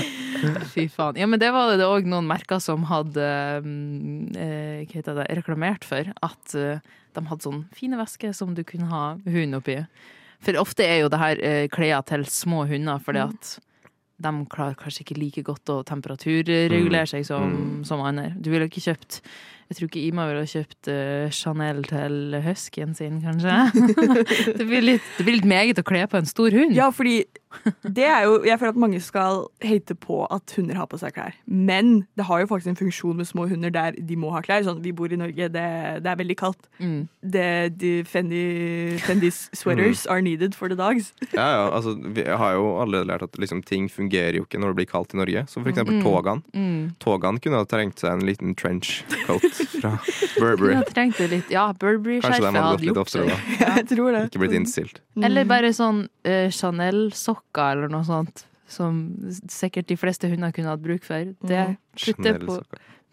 Fy 0.73 0.87
faen. 0.89 1.19
Ja, 1.21 1.27
men 1.29 1.43
det 1.43 1.51
var 1.53 1.75
det 1.77 1.85
òg 1.85 2.09
noen 2.09 2.25
merker 2.31 2.63
som 2.63 2.87
hadde 2.89 3.27
mm, 3.67 4.33
eh, 4.33 4.81
hva 4.87 4.97
heter 4.97 5.19
det, 5.21 5.27
reklamert 5.41 5.85
for. 5.85 6.09
At 6.25 6.57
eh, 6.57 6.81
de 7.15 7.27
hadde 7.29 7.45
sånn 7.47 7.65
fine 7.77 8.01
vesker 8.01 8.33
som 8.37 8.55
du 8.57 8.65
kunne 8.65 8.89
ha 8.89 9.05
hund 9.29 9.61
oppi. 9.61 9.77
For 10.45 10.59
ofte 10.61 10.85
er 10.87 11.03
jo 11.03 11.09
det 11.13 11.21
her 11.21 11.41
uh, 11.41 11.69
klær 11.73 12.05
til 12.09 12.27
små 12.29 12.67
hunder, 12.69 12.99
fordi 13.01 13.23
at 13.25 13.55
de 14.25 14.31
klarer 14.53 14.77
kanskje 14.79 15.03
ikke 15.03 15.19
like 15.19 15.43
godt 15.43 15.71
å 15.73 15.81
temperaturregulere 15.85 17.09
seg 17.11 17.25
som, 17.27 17.51
Mm. 17.51 17.85
som 17.85 18.01
andre. 18.01 18.31
Du 18.39 18.51
ville 18.53 18.69
ikke 18.69 18.85
kjøpt 18.93 19.21
Jeg 19.75 19.81
tror 19.81 19.89
ikke 19.91 20.03
Ima 20.07 20.25
ville 20.31 20.45
ha 20.45 20.47
kjøpt 20.47 20.89
uh, 20.95 21.31
Chanel 21.35 21.81
til 21.91 22.37
huskyen 22.47 22.95
sin, 22.95 23.17
kanskje. 23.25 23.57
det, 24.61 24.67
blir 24.71 24.85
litt, 24.87 25.09
det 25.19 25.27
blir 25.27 25.41
litt 25.41 25.49
meget 25.51 25.81
å 25.83 25.87
kle 25.87 26.05
på 26.07 26.21
en 26.23 26.31
stor 26.31 26.55
hund. 26.55 26.77
Ja, 26.79 26.93
fordi 26.95 27.25
det 27.87 28.03
er 28.03 28.25
jo 28.27 28.41
Jeg 28.43 28.59
føler 28.59 28.73
at 28.73 28.79
mange 28.83 28.99
skal 28.99 29.45
hate 29.63 29.95
på 29.95 30.25
at 30.27 30.55
hunder 30.57 30.75
har 30.75 30.89
på 30.91 30.99
seg 30.99 31.15
klær. 31.15 31.37
Men 31.47 32.01
det 32.19 32.27
har 32.27 32.43
jo 32.43 32.49
faktisk 32.51 32.73
en 32.73 32.79
funksjon 32.81 33.19
med 33.21 33.29
små 33.29 33.45
hunder 33.51 33.71
der 33.75 33.95
de 33.95 34.17
må 34.19 34.33
ha 34.35 34.41
klær. 34.43 34.65
Sånn, 34.67 34.81
vi 34.83 34.91
bor 34.97 35.11
i 35.15 35.19
Norge, 35.21 35.47
det, 35.55 35.63
det 36.03 36.11
er 36.11 36.19
veldig 36.19 36.37
kaldt. 36.41 36.67
Mm. 36.83 37.05
Det, 37.23 37.47
de 37.79 37.93
Fendi, 38.11 38.43
Fendi's 39.07 39.45
sweaters 39.55 40.03
are 40.11 40.23
needed 40.23 40.55
for 40.59 40.67
the 40.71 40.79
dogs. 40.79 41.13
Ja, 41.31 41.47
ja, 41.47 41.65
altså, 41.79 41.95
vi 42.15 42.27
har 42.27 42.57
jo 42.59 42.67
allerede 42.83 43.11
lært 43.13 43.27
at 43.29 43.39
liksom, 43.39 43.63
ting 43.67 43.87
fungerer 43.91 44.41
jo 44.41 44.49
ikke 44.49 44.59
når 44.63 44.75
det 44.75 44.81
blir 44.83 44.91
kaldt 44.91 45.15
i 45.15 45.23
Norge. 45.23 45.47
Som 45.51 45.63
for 45.63 45.71
eksempel 45.71 45.95
Mm. 45.95 46.03
togene. 46.03 46.43
Mm. 46.59 46.83
Togene 46.99 47.39
kunne 47.39 47.63
ha 47.63 47.67
trengt 47.71 48.03
seg 48.03 48.17
en 48.17 48.27
liten 48.27 48.55
trenchcoat 48.59 49.47
fra 49.73 49.93
Burberry. 50.39 50.75
Ja, 50.77 50.83
trengte 50.89 51.29
litt 51.31 51.51
Ja, 51.53 51.67
Burberry-skjerfet 51.73 52.49
hadde 52.49 52.63
hadde 52.65 52.81
litt 52.83 52.89
gjort 52.91 53.03
oftere 53.05 53.29
da. 53.31 53.37
Jeg 53.79 53.87
tror 53.93 54.13
det. 54.17 54.23
Ikke 54.31 54.43
blitt 54.45 54.57
innstilt. 54.61 55.01
Eller 55.21 55.45
bare 55.49 55.71
sånn 55.77 56.05
uh, 56.27 56.49
Chanel-sokker 56.55 57.77
eller 57.79 57.93
noe 57.93 58.05
sånt. 58.09 58.45
Som 58.71 59.05
sikkert 59.53 59.87
de 59.91 59.97
fleste 60.01 60.29
hunder 60.33 60.51
kunne 60.57 60.73
hatt 60.73 60.83
bruk 60.85 61.05
for. 61.07 61.35
Det 61.45 61.65
Mm. 61.69 61.77
putter 62.01 62.39
på, 62.47 62.57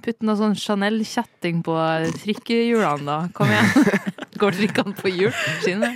Putt 0.01 0.23
noe 0.25 0.33
sånn 0.39 0.55
Chanel-kjetting 0.57 1.59
på 1.61 1.75
trikkehjulene, 2.23 3.05
da. 3.05 3.17
Kom 3.37 3.51
igjen. 3.53 3.67
Går 4.41 4.57
trikkene 4.57 4.95
på 4.97 5.11
hjul? 5.11 5.33
Skinner? 5.61 5.93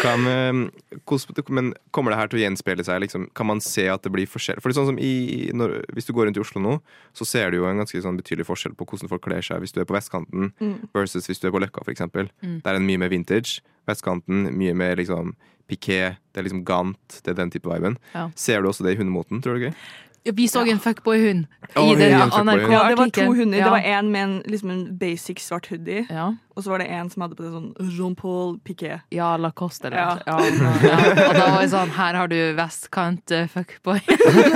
Hva 0.00 0.14
med, 0.20 0.70
hvordan, 1.08 1.52
men 1.52 1.70
kommer 1.94 2.14
det 2.14 2.20
her 2.20 2.32
til 2.32 2.40
å 2.40 2.42
gjenspeile 2.46 2.86
seg? 2.86 3.02
Liksom, 3.04 3.28
kan 3.36 3.50
man 3.50 3.62
se 3.64 3.84
at 3.92 4.04
det 4.06 4.12
blir 4.14 4.30
forskjell? 4.30 4.62
Fordi 4.64 4.78
sånn 4.78 4.90
som 4.92 5.00
i, 5.02 5.50
når, 5.56 5.78
Hvis 5.92 6.08
du 6.08 6.14
går 6.16 6.28
rundt 6.28 6.40
i 6.40 6.44
Oslo 6.44 6.62
nå, 6.64 6.78
så 7.16 7.28
ser 7.28 7.52
du 7.52 7.60
jo 7.60 7.68
en 7.68 7.82
ganske 7.82 8.02
sånn 8.04 8.18
betydelig 8.20 8.48
forskjell 8.48 8.76
på 8.78 8.88
hvordan 8.88 9.12
folk 9.12 9.24
kler 9.26 9.44
seg 9.44 9.62
hvis 9.62 9.74
du 9.76 9.82
er 9.82 9.88
på 9.88 9.96
vestkanten 9.96 10.52
versus 10.96 11.28
hvis 11.28 11.42
du 11.42 11.48
er 11.48 11.54
på 11.54 11.60
Løkka, 11.62 11.84
eksempel. 11.92 12.30
Mm. 12.42 12.60
Der 12.64 12.72
er 12.72 12.80
det 12.80 12.86
mye 12.88 13.02
mer 13.04 13.12
vintage. 13.12 13.60
Vestkanten 13.88 14.48
mye 14.56 14.74
mer 14.78 14.96
liksom 15.00 15.34
piké. 15.70 16.16
Det 16.32 16.40
er 16.40 16.48
liksom 16.48 16.64
gant. 16.68 17.20
Det 17.20 17.34
er 17.34 17.38
den 17.38 17.52
type 17.52 17.68
viben. 17.68 17.98
Ja. 18.14 18.28
Ser 18.38 18.62
du 18.62 18.70
også 18.70 18.86
det 18.86 18.96
i 18.96 19.00
hundemoten, 19.00 19.42
tror 19.44 19.58
du 19.58 19.66
ikke? 19.66 19.76
Vi 20.24 20.48
så 20.48 20.62
en 20.70 20.78
fuckboy-hund 20.78 21.46
i. 21.46 21.80
NRK-artikkelen. 21.80 22.72
Ja, 22.72 22.88
det 22.88 22.96
var 22.96 23.08
to 23.10 23.34
hunder. 23.34 23.58
Ja. 23.58 23.64
Det 23.64 23.70
var 23.70 23.78
en 23.78 24.10
med 24.12 24.22
en, 24.22 24.42
liksom 24.46 24.70
en 24.70 24.98
basic 24.98 25.38
svart 25.42 25.66
hoodie, 25.66 26.06
Ja. 26.10 26.34
og 26.54 26.62
så 26.62 26.70
var 26.70 26.78
det 26.78 26.86
en 26.86 27.10
som 27.10 27.22
hadde 27.22 27.34
på 27.34 27.42
det 27.42 27.50
sånn 27.50 27.72
Jean-Paul 27.96 28.58
Piquet. 28.62 29.00
Ja, 29.10 29.36
Lacoste, 29.36 29.86
eller 29.86 29.98
Ja. 29.98 30.18
ja. 30.26 30.38
Ja, 30.82 31.28
Og 31.28 31.34
da 31.34 31.46
var 31.50 31.62
det 31.62 31.70
sånn, 31.72 31.90
her 31.96 32.14
har 32.14 32.28
du 32.30 32.36
vestkant 32.54 33.34
uh, 33.34 33.48
fuckboy. 33.50 33.98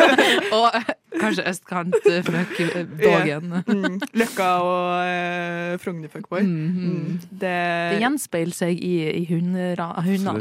og 0.57 0.68
eh, 0.70 0.92
kanskje 1.18 1.46
østkant 1.50 1.96
uh, 2.05 2.20
fuckdogen. 2.22 3.57
Mm. 3.66 3.96
Løkka 4.14 4.50
og 4.62 4.92
uh, 5.02 5.72
Frogner-fuckboy. 5.83 6.44
Mm, 6.44 6.68
-hmm. 6.76 6.92
Mm. 6.92 7.18
Det, 7.31 7.40
Det 7.40 8.00
gjenspeiler 8.00 8.55
seg 8.55 8.79
i, 8.79 8.94
i 9.22 9.24
hundene, 9.26 9.74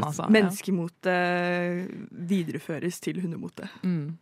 altså. 0.04 0.22
Ja. 0.22 0.28
Menneskemote 0.28 1.18
videreføres 2.10 3.00
til 3.00 3.20
hundemote. 3.20 3.68
Mm. 3.82 4.18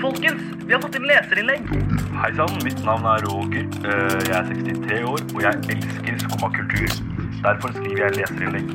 Folkens, 0.00 0.42
vi 0.66 0.72
har 0.74 0.80
fått 0.84 0.96
inn 0.98 1.06
leserinnlegg. 1.08 1.68
Hei 2.20 2.28
sann, 2.36 2.58
mitt 2.64 2.80
navn 2.84 3.06
er 3.08 3.22
Roger. 3.24 3.64
Eh, 3.88 4.18
Jeg 4.28 4.34
er 4.36 4.50
63 4.50 4.98
år, 5.10 5.22
og 5.34 5.40
jeg 5.40 5.54
elsker 5.74 6.18
skumma 6.24 6.50
kultur. 6.56 6.92
Derfor 7.46 7.72
skriver 7.76 8.02
jeg 8.04 8.16
leserinnlegg. 8.18 8.68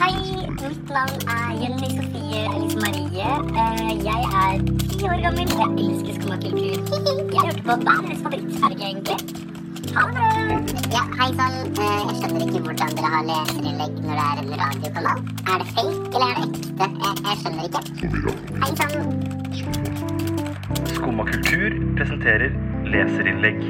Hei, 0.00 0.10
mitt 0.58 0.90
navn 0.90 1.22
er 1.36 1.52
Jenny 1.62 1.90
Sofie 1.94 2.42
Elise 2.50 2.80
Marie. 2.82 3.30
Eh, 3.62 3.92
Jeg 4.08 4.22
er 4.42 4.58
ti 4.90 5.06
år 5.06 5.22
gammel, 5.26 5.54
og 5.54 5.78
jeg 5.78 5.86
elsker 5.86 6.18
skummakultur. 6.18 6.74
Jeg 7.38 7.40
hørte 7.46 7.62
på 7.68 7.76
hver 7.86 8.02
deres 8.02 8.22
favorittfarge, 8.26 8.84
egentlig. 8.90 9.18
Ha 9.94 10.02
det! 10.18 10.82
Ja, 10.96 11.02
hei 11.20 11.30
sann. 11.38 11.58
Eh, 11.78 11.98
Jeg 12.08 12.14
skjønner 12.18 12.46
ikke 12.48 12.64
hvordan 12.66 12.98
dere 12.98 13.14
har 13.14 13.26
leserinnlegg 13.30 14.02
når 14.02 14.14
det 14.18 14.26
er 14.26 14.42
en 14.42 14.52
radiokanal. 14.66 15.22
Er 15.46 15.62
det 15.62 15.68
fake, 15.78 16.06
eller 16.14 16.28
er 16.28 16.36
det 16.38 16.48
ekte? 16.50 16.90
Jeg, 17.06 17.16
jeg 17.30 17.36
skjønner 17.44 17.64
ikke. 17.70 17.82
Hei 18.64 18.72
sann. 18.82 19.36
Skumma 21.08 21.24
kultur 21.24 21.72
presenterer 21.96 22.50
leserinnlegg. 22.84 23.62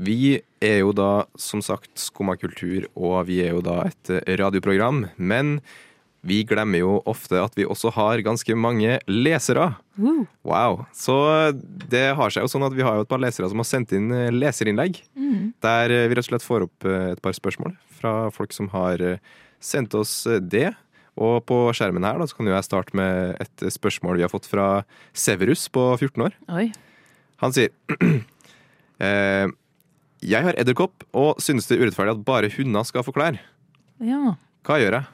Vi 0.00 0.38
er 0.64 0.78
jo 0.78 0.94
da 0.96 1.26
som 1.36 1.60
sagt 1.60 2.00
Skumma 2.00 2.32
kultur, 2.40 2.86
og 2.96 3.26
vi 3.28 3.42
er 3.44 3.52
jo 3.52 3.60
da 3.60 3.82
et 3.84 4.08
radioprogram. 4.40 5.02
Men 5.20 5.58
vi 6.24 6.38
glemmer 6.48 6.80
jo 6.80 6.94
ofte 7.04 7.42
at 7.42 7.60
vi 7.60 7.68
også 7.68 7.92
har 7.92 8.24
ganske 8.24 8.56
mange 8.56 8.96
lesere. 9.04 9.74
Wow. 10.48 10.86
Så 10.96 11.18
det 11.92 12.06
har 12.16 12.32
seg 12.32 12.48
jo 12.48 12.52
sånn 12.54 12.64
at 12.64 12.78
vi 12.80 12.88
har 12.88 12.96
jo 12.96 13.04
et 13.04 13.12
par 13.12 13.20
lesere 13.20 13.52
som 13.52 13.60
har 13.60 13.68
sendt 13.68 13.92
inn 13.92 14.08
leserinnlegg. 14.32 15.02
Mm. 15.12 15.52
Der 15.60 15.92
vi 15.92 16.14
rett 16.16 16.24
og 16.24 16.30
slett 16.30 16.48
får 16.48 16.70
opp 16.70 16.88
et 16.88 17.20
par 17.20 17.36
spørsmål 17.36 17.76
fra 18.00 18.14
folk 18.32 18.56
som 18.56 18.72
har 18.72 19.10
sendt 19.60 19.92
oss 20.00 20.22
det. 20.40 20.70
Og 21.14 21.44
på 21.46 21.56
skjermen 21.76 22.02
her 22.06 22.18
da, 22.18 22.26
så 22.26 22.36
kan 22.38 22.48
jeg 22.50 22.66
starte 22.66 22.96
med 22.98 23.36
et 23.42 23.62
eh, 23.62 23.70
spørsmål 23.70 24.18
vi 24.18 24.24
har 24.26 24.32
fått 24.32 24.48
fra 24.50 24.68
Severus 25.14 25.68
på 25.70 25.84
14 26.00 26.24
år. 26.26 26.34
Oi. 26.50 26.68
Han 27.42 27.54
sier 27.54 27.70
eh, 29.04 29.46
Jeg 30.24 30.46
har 30.46 30.58
edderkopp 30.58 31.04
og 31.14 31.42
synes 31.42 31.68
det 31.68 31.76
er 31.78 31.84
urettferdig 31.86 32.16
at 32.16 32.24
bare 32.26 32.50
hunder 32.56 32.86
skal 32.88 33.04
få 33.06 33.14
klær. 33.14 33.38
Ja. 34.02 34.34
Hva 34.66 34.80
gjør 34.80 34.98
jeg? 34.98 35.10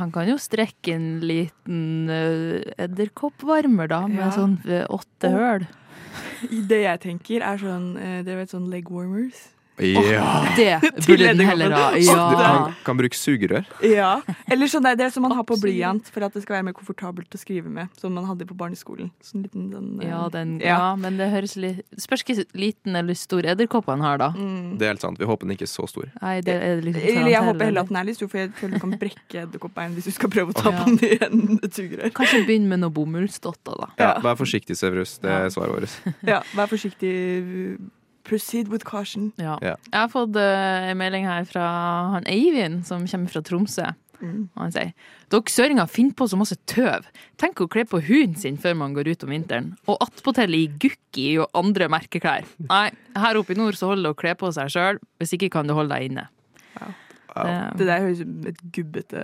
Han 0.00 0.12
kan 0.14 0.28
jo 0.28 0.36
strekke 0.38 0.92
en 0.94 1.06
liten 1.24 2.06
uh, 2.06 2.60
edderkoppvarmer, 2.78 3.88
da, 3.90 4.04
med 4.06 4.22
Ja. 4.22 4.30
sånn 4.36 4.58
eh, 4.68 4.84
åtte 4.86 5.30
høl. 5.34 5.64
Det 6.68 6.82
jeg 6.84 7.00
tenker, 7.02 7.42
er 7.42 7.58
sånn 7.58 7.96
eh, 7.98 8.20
Dere 8.26 8.42
vet 8.44 8.52
sånn 8.54 8.68
leg 8.70 8.86
warmers? 8.92 9.48
Ja. 9.80 10.44
Det 10.56 10.80
burde 11.06 11.30
den 11.32 11.40
heller 11.46 11.70
ha. 11.74 11.90
Du 11.94 11.98
Ja. 12.04 12.26
kan, 12.36 12.74
kan 12.84 12.96
bruke 13.00 13.16
sugerør. 13.16 13.64
Ja. 13.86 14.20
Eller 14.50 14.66
sånn 14.70 14.84
det, 14.84 14.96
det 15.00 15.10
som 15.14 15.22
man 15.24 15.32
har 15.32 15.44
på 15.48 15.56
blyant 15.60 16.08
for 16.12 16.24
at 16.26 16.34
det 16.36 16.42
skal 16.44 16.58
være 16.58 16.66
mer 16.70 16.76
komfortabelt 16.76 17.30
å 17.34 17.40
skrive 17.40 17.70
med. 17.72 17.88
Som 18.00 18.14
man 18.14 18.24
hadde 18.28 18.46
på 18.48 18.54
barneskolen. 18.58 19.10
Sånn 19.24 19.42
liten 19.46 19.70
den, 19.72 19.88
eh, 20.02 20.08
Ja, 20.10 20.28
den, 20.28 20.58
Ja. 20.60 20.76
ja, 20.78 20.96
men 20.96 21.16
det 21.16 21.30
høres 21.32 21.56
litt 21.56 21.84
spørs 22.00 22.22
ikke 22.24 22.44
liten 22.54 22.96
eller 22.96 23.14
stor 23.14 23.42
edderkopp 23.42 23.86
han 23.86 24.00
har, 24.00 24.18
da. 24.18 24.30
Mm. 24.36 24.76
Det 24.78 24.86
er 24.86 24.92
helt 24.94 25.00
sant. 25.04 25.18
Vi 25.18 25.24
håper 25.28 25.46
den 25.46 25.56
ikke 25.56 25.66
er 25.68 25.72
så 25.72 25.88
stor. 25.88 26.10
Nei, 26.22 26.40
det 26.40 26.54
er 26.60 26.80
liksom 26.82 27.02
Eller 27.16 27.30
jeg 27.30 27.42
håper 27.48 27.64
heller 27.64 27.80
at 27.80 27.88
den 27.88 27.96
er 27.96 28.04
litt 28.04 28.16
stor, 28.16 28.28
for 28.28 28.38
jeg 28.38 28.52
føler 28.60 28.74
du 28.74 28.80
kan 28.80 28.94
brekke 29.00 29.42
edderkoppbein 29.46 29.94
hvis 29.96 30.04
du 30.04 30.10
skal 30.12 30.30
prøve 30.30 30.52
å 30.52 30.56
ta 30.60 30.70
på 30.72 30.84
den 30.84 30.98
i 31.04 31.18
en 31.24 31.58
sugerør. 31.70 32.10
Kanskje 32.12 32.44
begynne 32.46 32.68
med 32.68 32.80
noe 32.84 32.90
bomullsdotter, 32.90 33.76
da. 33.80 33.88
Ja, 33.98 34.08
Ja. 34.10 34.20
Vær 34.20 34.36
forsiktig, 34.36 34.76
Severus. 34.76 35.18
Det 35.22 35.30
er 35.30 35.48
svaret 35.54 35.70
vårt. 35.76 36.14
Ja, 36.26 36.40
vær 36.56 36.66
forsiktig. 36.66 37.78
Proceed 38.28 38.68
with 38.68 38.84
caution. 38.84 39.32
Ja. 39.40 39.56
Ja. 39.64 39.76
Jeg 39.90 39.96
har 39.96 40.12
fått 40.12 40.36
uh, 40.36 40.90
en 40.90 41.00
melding 41.00 41.26
her 41.28 41.46
fra 41.48 41.66
han 42.16 42.28
Eivind, 42.30 42.84
som 42.88 43.06
kommer 43.08 43.32
fra 43.32 43.42
Tromsø. 43.46 43.90
Mm. 44.20 44.48
Og 44.52 44.60
han 44.60 44.72
sier 44.74 44.90
dere 45.32 45.52
søringer 45.52 45.88
finner 45.88 46.16
på 46.18 46.26
så 46.28 46.36
masse 46.36 46.58
tøv. 46.68 47.06
Tenk 47.40 47.62
å 47.62 47.68
kle 47.72 47.86
på 47.88 48.02
hunden 48.04 48.36
sin 48.38 48.58
før 48.60 48.76
man 48.82 48.96
går 48.96 49.12
ut 49.12 49.24
om 49.24 49.32
vinteren. 49.32 49.70
Og 49.88 50.00
attpåtil 50.04 50.56
i 50.58 50.64
gukki 50.82 51.28
og 51.40 51.48
andre 51.56 51.88
merkeklær. 51.92 52.48
Nei, 52.66 52.90
her 53.16 53.40
oppe 53.40 53.56
i 53.56 53.60
nord 53.60 53.78
så 53.78 53.92
holder 53.92 54.10
det 54.10 54.14
å 54.16 54.20
kle 54.20 54.34
på 54.40 54.50
seg 54.56 54.72
sjøl. 54.74 55.00
Hvis 55.20 55.36
ikke 55.38 55.52
kan 55.56 55.70
du 55.70 55.76
holde 55.78 55.96
deg 55.96 56.10
inne. 56.10 56.26
Ja. 56.76 56.92
Det- 57.34 57.78
Det 57.78 57.86
der 57.86 58.00
høres 58.04 58.20
ut 58.20 58.26
som 58.26 58.46
et 58.50 58.60
gubbete 58.72 59.20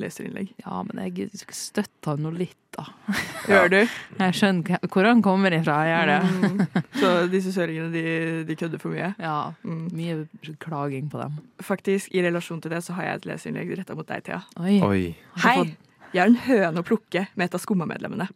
leserinnlegg. 0.00 0.48
ja, 0.64 0.82
men 0.82 1.00
jeg 1.14 1.30
støtter 1.52 2.10
han 2.14 2.22
nå 2.24 2.30
litt, 2.36 2.56
da. 2.76 2.84
Gjør 3.50 3.68
du? 3.70 3.78
Jeg 4.18 4.36
skjønner 4.38 4.78
hvor 4.88 5.04
han 5.08 5.22
kommer 5.22 5.50
ifra. 5.56 5.76
Jeg 5.86 5.96
gjør 5.96 6.12
det. 6.12 6.20
Mm. 6.40 6.82
Så 7.00 7.10
disse 7.32 7.52
søringene, 7.54 7.90
de, 7.92 8.44
de 8.48 8.56
kødder 8.56 8.80
for 8.82 8.90
mye. 8.94 9.14
Ja, 9.18 9.52
Mm. 9.64 9.88
mye 9.92 10.54
klaging 10.58 11.10
på 11.10 11.20
dem. 11.22 11.38
Faktisk, 11.62 12.12
i 12.14 12.22
relasjon 12.22 12.60
til 12.62 12.70
det, 12.70 12.82
så 12.84 12.92
har 12.94 13.04
jeg 13.10 13.14
et 13.22 13.26
leserinnlegg 13.32 13.76
retta 13.78 13.94
mot 13.94 14.06
deg, 14.06 14.24
Thea. 14.24 14.42
Oi. 14.60 14.80
Oi. 14.82 15.16
Hei! 15.44 15.76
Jeg 16.14 16.22
er 16.22 16.26
en 16.30 16.36
høne 16.46 16.80
å 16.80 16.86
plukke 16.86 17.26
med 17.36 17.48
et 17.50 17.54
av 17.54 17.60
Skumma-medlemmene. 17.60 18.28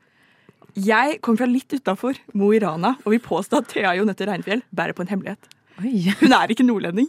Jeg 0.77 1.21
kommer 1.21 1.39
fra 1.43 1.47
litt 1.51 1.73
utafor 1.75 2.19
Mo 2.39 2.53
i 2.55 2.59
Rana 2.63 2.93
og 3.05 3.11
vil 3.15 3.21
påstå 3.25 3.59
at 3.59 3.69
Thea 3.73 3.95
Jonette 3.99 4.27
Reinfjell 4.29 4.63
bærer 4.75 4.95
på 4.95 5.03
en 5.03 5.09
hemmelighet. 5.11 5.49
Oi. 5.81 6.13
Hun 6.21 6.35
er 6.37 6.53
ikke 6.53 6.67
nordlending. 6.67 7.09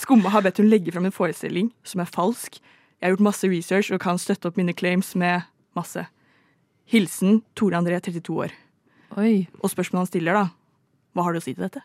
Skumma 0.00 0.32
har 0.34 0.42
bedt 0.42 0.58
hun 0.58 0.70
legge 0.70 0.92
fram 0.94 1.06
en 1.06 1.14
forestilling 1.14 1.70
som 1.86 2.02
er 2.02 2.10
falsk. 2.10 2.58
Jeg 2.98 3.06
har 3.06 3.14
gjort 3.14 3.28
masse 3.28 3.48
research 3.50 3.92
og 3.94 4.02
kan 4.02 4.18
støtte 4.18 4.50
opp 4.50 4.58
mine 4.58 4.74
claims 4.74 5.12
med 5.18 5.46
masse. 5.78 6.06
Hilsen 6.90 7.42
Tore 7.58 7.78
André, 7.78 8.00
32 8.02 8.34
år. 8.46 8.54
Oi. 9.20 9.46
Og 9.62 9.70
spørsmålet 9.70 10.04
han 10.04 10.10
stiller, 10.10 10.38
da 10.38 10.48
Hva 11.14 11.26
har 11.26 11.34
du 11.34 11.38
å 11.38 11.44
si 11.44 11.54
til 11.54 11.66
dette? 11.66 11.82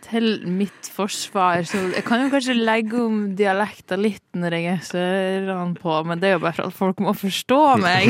Til 0.00 0.40
mitt 0.48 0.88
forsvar, 0.94 1.60
så 1.68 1.80
jeg 1.92 2.02
kan 2.06 2.22
jo 2.24 2.30
kanskje 2.32 2.54
legge 2.56 2.98
om 3.04 3.18
dialekta 3.38 3.98
litt 4.00 4.24
når 4.38 4.56
jeg 4.56 4.78
er 4.96 5.50
han 5.52 5.74
på, 5.78 5.92
men 6.08 6.22
det 6.22 6.30
er 6.30 6.36
jo 6.38 6.42
bare 6.46 6.56
for 6.56 6.70
at 6.70 6.76
folk 6.78 7.02
må 7.04 7.12
forstå 7.14 7.60
meg. 7.82 8.08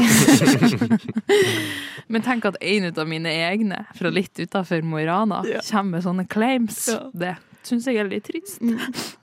men 2.13 2.25
tenk 2.25 2.47
at 2.49 2.59
en 2.63 2.89
av 2.93 3.11
mine 3.11 3.33
egne 3.51 3.83
fra 3.99 4.13
litt 4.15 4.39
utafor 4.39 4.85
Mo 4.87 5.01
i 5.03 5.07
Rana 5.09 5.43
Ja. 5.49 5.61
kommer 5.67 5.99
med 5.99 6.07
sånne 6.07 6.27
claims. 6.31 6.85
Ja. 6.89 7.01
Det 7.13 7.35
syns 7.67 7.89
jeg 7.91 8.01
er 8.01 8.09
litt 8.09 8.29
trist. 8.31 8.61
Mm. 8.63 8.79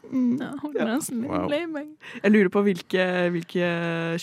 Mm. 0.07 0.39
Ja, 0.39 0.53
Wow. 1.27 1.49
Jeg 2.23 2.31
lurer 2.31 2.49
på 2.53 2.61
hvilke, 2.63 3.03
hvilke 3.33 3.71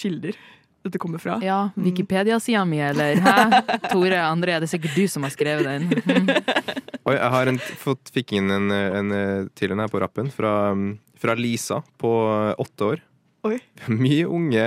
kilder 0.00 0.37
dette 0.84 1.00
kommer 1.00 1.18
fra. 1.18 1.38
Ja, 1.42 1.70
Wikipedia-sida 1.74 2.64
mi, 2.68 2.80
eller? 2.84 3.16
Hæ? 3.16 3.62
Tore 3.92 4.20
André, 4.20 4.58
det 4.60 4.68
er 4.68 4.72
sikkert 4.74 4.98
du 4.98 5.08
som 5.08 5.24
har 5.24 5.32
skrevet 5.32 5.64
den. 5.64 5.88
Mm. 6.04 6.28
Oi, 7.08 7.16
jeg 7.16 7.30
har 7.36 7.50
en, 7.50 7.60
fått, 7.80 8.12
fikk 8.12 8.36
inn 8.36 8.52
en, 8.52 8.68
en 8.72 9.16
eh, 9.16 9.48
til 9.56 9.72
en 9.72 9.80
her 9.80 9.88
på 9.92 10.02
rappen 10.04 10.28
fra, 10.32 10.74
mm, 10.76 10.92
fra 11.20 11.36
Lisa 11.40 11.80
på 12.00 12.12
eh, 12.28 12.52
åtte 12.60 12.90
år. 12.92 13.04
Oi. 13.44 13.59
Mye 13.92 14.24
unge 14.24 14.64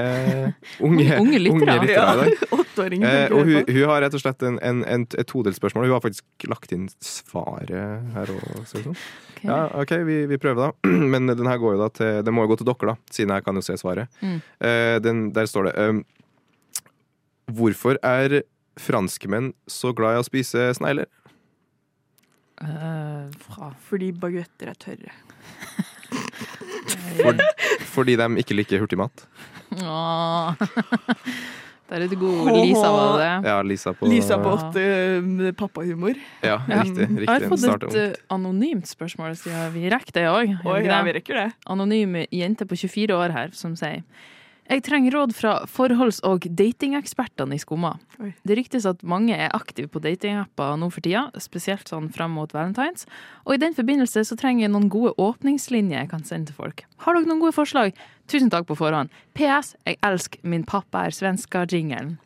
Unge, 0.85 1.19
Unge 1.19 1.39
lyttere. 1.41 1.83
i 1.83 1.95
dag. 1.95 2.33
Eh, 2.77 3.31
og 3.33 3.47
hun, 3.47 3.63
hun 3.65 3.87
har 3.89 4.03
rett 4.03 4.13
og 4.13 4.21
slett 4.21 4.43
en, 4.45 4.59
en, 4.61 4.83
en, 4.85 5.03
et 5.17 5.25
todelt 5.25 5.57
spørsmål. 5.57 5.87
Hun 5.87 5.95
har 5.95 6.01
faktisk 6.03 6.45
lagt 6.45 6.69
inn 6.75 6.83
svaret 7.01 7.71
her 8.13 8.29
òg. 8.29 8.59
Sånn. 8.69 8.91
Ok. 8.91 9.39
Ja, 9.41 9.57
OK, 9.81 9.93
vi, 10.05 10.17
vi 10.29 10.37
prøver, 10.37 10.67
da. 10.67 10.89
Men 11.13 11.25
den 11.31 11.49
her 11.49 11.57
går 11.57 11.73
jo 11.73 11.79
da 11.81 11.87
til 11.89 12.19
Den 12.27 12.35
må 12.37 12.45
jo 12.45 12.51
gå 12.51 12.59
til 12.61 12.69
dere, 12.69 12.91
da, 12.93 12.95
siden 13.17 13.33
jeg 13.33 13.45
kan 13.47 13.57
jo 13.57 13.65
se 13.65 13.79
svaret. 13.81 14.13
Mm. 14.21 14.37
Eh, 14.69 14.93
den, 15.01 15.23
der 15.33 15.49
står 15.49 15.71
det 15.71 15.73
um, 15.89 16.03
Hvorfor 17.57 17.97
er 18.05 18.43
franskmenn 18.77 19.55
så 19.65 19.95
glad 19.97 20.19
i 20.19 20.21
å 20.21 20.27
spise 20.29 20.69
snegler? 20.77 21.09
Uh, 22.61 23.25
fra 23.41 23.71
Fordi 23.89 24.13
baguetter 24.21 24.69
er 24.69 24.77
tørre. 24.85 25.17
For, 27.19 27.41
fordi 27.97 28.17
de 28.19 28.27
ikke 28.43 28.57
liker 28.57 28.83
hurtigmat. 28.83 29.27
Der 31.87 32.01
er 32.01 32.03
et 32.03 32.15
god 32.19 32.49
Lisa, 32.51 32.87
var 32.91 33.05
det 33.07 33.19
det? 33.21 33.47
Ja, 33.47 33.57
Lisa 33.63 33.93
på 33.95 34.07
Lisa 34.11 34.37
på 34.41 34.49
åtte 34.57 34.81
med 35.23 35.55
pappahumor. 35.59 36.17
Ja, 36.43 36.57
riktig. 36.67 37.07
Jeg 37.23 37.29
har 37.29 37.45
fått 37.47 37.85
et 37.87 37.99
eh, 38.01 38.17
anonymt 38.33 38.89
spørsmål, 38.89 39.37
siden 39.39 39.71
vi 39.75 39.85
rekker 39.93 40.17
det 40.17 40.25
òg. 40.27 40.57
Ja, 40.83 40.99
vi 41.07 41.15
rekker 41.15 41.39
det. 41.39 41.45
Anonym 41.71 42.19
jente 42.27 42.67
på 42.67 42.75
24 42.75 43.15
år 43.15 43.35
her 43.37 43.55
som 43.55 43.77
sier 43.79 44.03
jeg 44.67 44.83
trenger 44.83 45.15
råd 45.15 45.33
fra 45.35 45.53
forholds- 45.71 46.19
og 46.27 46.43
datingekspertene 46.59 47.55
i 47.55 47.61
Skumma. 47.61 47.93
Det 48.43 48.57
ryktes 48.59 48.87
at 48.89 49.03
mange 49.07 49.35
er 49.35 49.53
aktive 49.55 49.87
på 49.91 50.01
datingapper 50.03 50.75
nå 50.79 50.89
for 50.91 51.05
tida, 51.05 51.27
spesielt 51.39 51.87
sånn 51.87 52.09
fram 52.13 52.35
mot 52.35 52.51
valentines. 52.51 53.07
Og 53.45 53.55
i 53.55 53.61
den 53.63 53.77
forbindelse 53.77 54.25
så 54.27 54.37
trenger 54.39 54.65
jeg 54.65 54.73
noen 54.75 54.89
gode 54.91 55.15
åpningslinjer 55.21 56.03
jeg 56.03 56.11
kan 56.11 56.27
sende 56.27 56.51
til 56.51 56.59
folk. 56.59 56.83
Har 57.05 57.15
dere 57.15 57.29
noen 57.29 57.43
gode 57.45 57.55
forslag? 57.55 57.95
Tusen 58.27 58.49
takk 58.51 58.67
på 58.67 58.75
forhånd. 58.77 59.09
PS. 59.37 59.75
Jeg 59.87 59.99
elsker 60.03 60.39
Min 60.43 60.63
pappa 60.67 61.05
er 61.07 61.15
svenska-jingelen. 61.15 62.17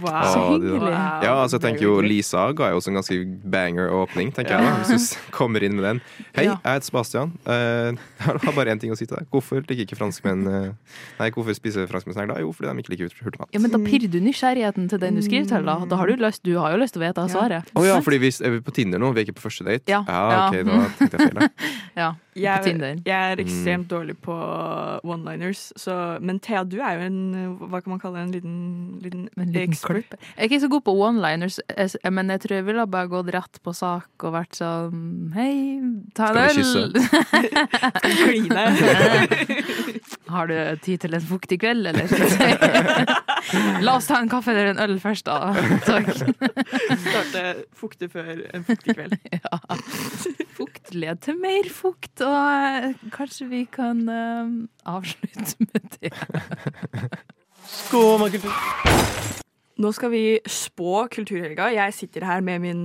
Wow. 0.00 0.22
Så 0.32 0.40
hyggelig. 0.48 0.78
Wow. 0.80 1.22
Ja, 1.22 1.32
altså 1.42 1.58
jeg 1.58 1.62
tenker 1.66 1.82
jo 1.84 1.98
Lisa 2.00 2.46
ga 2.56 2.70
jo 2.72 2.78
også 2.80 2.88
en 2.88 2.96
ganske 2.96 3.16
banger 3.52 3.90
åpning, 3.92 4.30
tenker 4.32 4.54
jeg 4.56 4.64
da. 4.64 4.70
Hvis 4.88 5.10
du 5.12 5.18
kommer 5.38 5.64
inn 5.64 5.74
med 5.76 5.84
den. 5.84 6.00
Hei, 6.36 6.46
Ja. 6.46 6.54
jeg 6.64 6.78
heter 6.78 6.86
Sebastian. 6.88 7.34
Eh, 7.44 7.98
Jeg 8.28 8.40
har 8.44 8.54
bare 8.56 8.72
én 8.72 8.80
ting 8.80 8.92
å 8.92 8.96
si 8.98 9.04
til 9.06 9.18
deg. 9.18 9.28
Hvorfor 9.32 9.60
liker 9.60 9.84
ikke 9.84 9.98
franskmenn 9.98 10.46
eh, 10.48 10.96
Nei, 11.20 11.28
hvorfor 11.36 11.52
spiser 11.56 11.86
franskmenn 11.90 12.16
snegler? 12.16 12.40
Jo, 12.44 12.52
fordi 12.56 12.70
de 12.72 12.82
ikke 12.84 12.94
liker 12.94 13.12
hurtigmat. 13.26 13.52
Ja, 13.54 13.60
men 13.64 13.72
da 13.74 13.80
pirrer 13.84 14.08
du 14.12 14.18
nysgjerrigheten 14.24 14.88
til 14.92 15.02
den 15.04 15.20
du 15.20 15.22
skriver 15.26 15.48
til, 15.52 15.68
da. 15.68 15.76
Da 15.90 16.00
har 16.00 16.08
du 16.10 16.16
lyst, 16.24 16.42
du 16.48 16.54
har 16.58 16.72
jo 16.74 16.80
lyst 16.80 16.96
til 16.96 17.04
å 17.04 17.06
vite 17.08 17.26
svaret. 17.32 17.68
Å 17.76 17.84
ja, 17.86 17.98
fordi 18.04 18.20
vi 18.24 18.32
er 18.48 18.58
på 18.64 18.74
Tinder 18.76 19.02
nå? 19.04 19.12
Vi 19.16 19.22
er 19.22 19.28
ikke 19.28 19.36
på 19.40 19.46
første 19.50 19.68
date? 19.68 19.84
Ja. 19.92 20.00
ok, 20.06 20.58
da 20.68 20.80
tenkte 20.98 21.20
jeg 21.20 21.28
feil. 21.28 21.52
da. 21.98 22.14
jeg, 22.38 22.58
på 22.58 22.64
Tinder. 22.68 22.94
jeg 23.04 23.32
er 23.32 23.36
Mm. 23.36 23.42
ekstremt 23.44 23.88
dårlig 23.90 24.14
på 24.22 24.34
one-liners, 25.04 25.72
så- 25.76 26.18
men 26.22 26.38
Thea, 26.40 26.62
du 26.64 26.78
er 26.80 26.94
jo 26.98 27.00
en 27.06 27.58
Hva 27.58 27.80
kan 27.82 27.90
man 27.90 27.98
kalle 28.00 28.18
en 28.22 28.30
liten, 28.32 28.98
liten, 29.02 29.28
En 29.36 29.46
liten 29.52 29.70
ekspert? 29.72 30.06
klipp. 30.08 30.14
Jeg 30.36 30.38
er 30.38 30.48
ikke 30.48 30.60
så 30.62 30.70
god 30.70 30.84
på 30.84 30.94
one-liners, 30.96 31.58
men 32.10 32.28
jeg 32.28 32.40
tror 32.40 32.54
jeg 32.56 32.64
ville 32.66 32.86
bare 32.86 33.08
gått 33.08 33.32
rett 33.34 33.58
på 33.64 33.74
sak 33.74 34.06
og 34.22 34.32
vært 34.32 34.54
sånn 34.54 35.32
Hei, 35.34 35.80
ta 36.14 36.30
en 36.32 36.50
Skal 36.50 36.62
vi 36.62 36.82
øl! 36.84 36.92
Kline. 38.22 38.66
Har 40.28 40.46
du 40.46 40.76
tid 40.82 41.00
til 41.00 41.14
en 41.14 41.20
fuktig 41.20 41.58
kveld, 41.60 41.86
eller? 41.86 42.06
La 43.84 43.96
oss 43.96 44.08
ta 44.08 44.18
en 44.22 44.30
kaffe 44.30 44.52
eller 44.52 44.72
en 44.72 44.80
øl 44.82 44.98
først, 45.02 45.26
da. 45.28 45.52
Takk. 45.86 46.10
Starte 46.14 47.42
fukte 47.76 48.08
før 48.12 48.44
en 48.54 48.64
fuktig 48.68 48.96
kveld. 48.96 49.16
Ja. 49.38 49.58
Fukt 50.58 50.94
leder 50.94 51.18
til 51.22 51.36
mer 51.38 51.68
fukt, 51.70 52.20
og 52.24 52.34
eh, 52.34 52.94
kanskje 53.14 53.46
vi 53.50 53.60
kan 53.70 54.00
uh, 54.10 54.48
avslutte 54.88 55.54
med 55.60 55.98
det. 56.00 56.10
Nå 59.78 59.92
skal 59.94 60.10
vi 60.10 60.24
spå 60.50 61.06
kulturhelga. 61.14 61.70
Jeg 61.76 61.94
sitter 61.94 62.26
her 62.26 62.42
med 62.42 62.64
min 62.64 62.82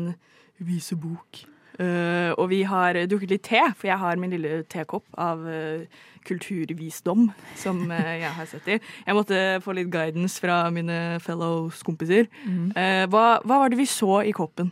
visebok. 0.62 1.42
Eh, 1.82 2.32
og 2.38 2.50
vi 2.52 2.62
har 2.70 2.98
drukket 3.10 3.32
litt 3.34 3.46
te, 3.48 3.62
for 3.78 3.90
jeg 3.90 3.98
har 4.02 4.20
min 4.22 4.34
lille 4.36 4.62
tekopp 4.70 5.06
av 5.18 5.42
uh, 5.42 5.86
kulturvisdom 6.28 7.28
som 7.60 7.82
uh, 7.90 8.14
jeg 8.20 8.32
har 8.38 8.50
sett 8.50 8.70
i. 8.76 8.80
Jeg 8.80 9.18
måtte 9.18 9.42
få 9.66 9.76
litt 9.78 9.92
guidance 9.94 10.42
fra 10.44 10.68
mine 10.74 11.20
fellow 11.24 11.72
skompiser. 11.74 12.30
Eh, 12.78 13.04
hva, 13.10 13.26
hva 13.44 13.64
var 13.64 13.74
det 13.74 13.82
vi 13.82 13.90
så 13.90 14.22
i 14.24 14.34
koppen? 14.36 14.72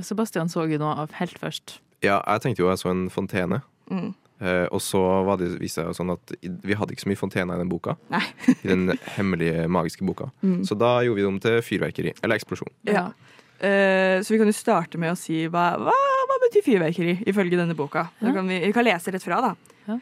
Sebastian 0.00 0.48
så 0.52 0.68
jo 0.70 0.80
noe 0.80 0.96
av 1.04 1.14
helt 1.18 1.38
først. 1.40 1.80
Ja, 2.04 2.20
jeg 2.20 2.44
tenkte 2.44 2.62
jo 2.62 2.70
jeg 2.70 2.80
så 2.80 2.92
en 2.92 3.08
fontene. 3.12 3.60
Mm. 3.90 4.12
Eh, 4.40 4.66
og 4.72 4.80
så 4.80 5.00
var 5.26 5.40
det, 5.40 5.50
viste 5.60 5.82
det 5.82 5.90
seg 5.90 5.90
jo 5.90 5.96
sånn 5.98 6.14
at 6.14 6.32
vi 6.40 6.76
hadde 6.78 6.94
ikke 6.94 7.04
så 7.04 7.10
mye 7.10 7.20
fontener 7.20 7.58
i 7.58 7.60
den 7.60 7.72
boka. 7.72 7.96
Nei. 8.12 8.22
I 8.54 8.70
den 8.70 8.94
hemmelige, 9.16 9.66
magiske 9.68 10.06
boka. 10.08 10.30
Mm. 10.40 10.62
Så 10.68 10.78
da 10.80 10.94
gjorde 11.04 11.18
vi 11.18 11.26
det 11.26 11.32
om 11.32 11.40
til 11.44 11.58
fyrverkeri. 11.66 12.14
Eller 12.22 12.40
eksplosjon. 12.40 12.72
Ja. 12.88 13.10
Eh, 13.60 14.22
så 14.24 14.32
vi 14.32 14.38
kan 14.40 14.48
jo 14.48 14.56
starte 14.56 14.98
med 15.00 15.12
å 15.12 15.18
si 15.18 15.42
hva, 15.52 15.74
hva, 15.76 15.96
hva 16.30 16.38
betyr 16.46 16.64
fyrverkeri 16.64 17.18
ifølge 17.28 17.58
denne 17.60 17.76
boka. 17.76 18.06
Ja. 18.22 18.32
kan 18.32 18.48
vi, 18.48 18.60
vi 18.64 18.72
kan 18.72 18.86
lese 18.86 19.12
rett 19.12 19.26
fra, 19.26 19.40
da. 19.44 19.80
Ja. 19.84 19.98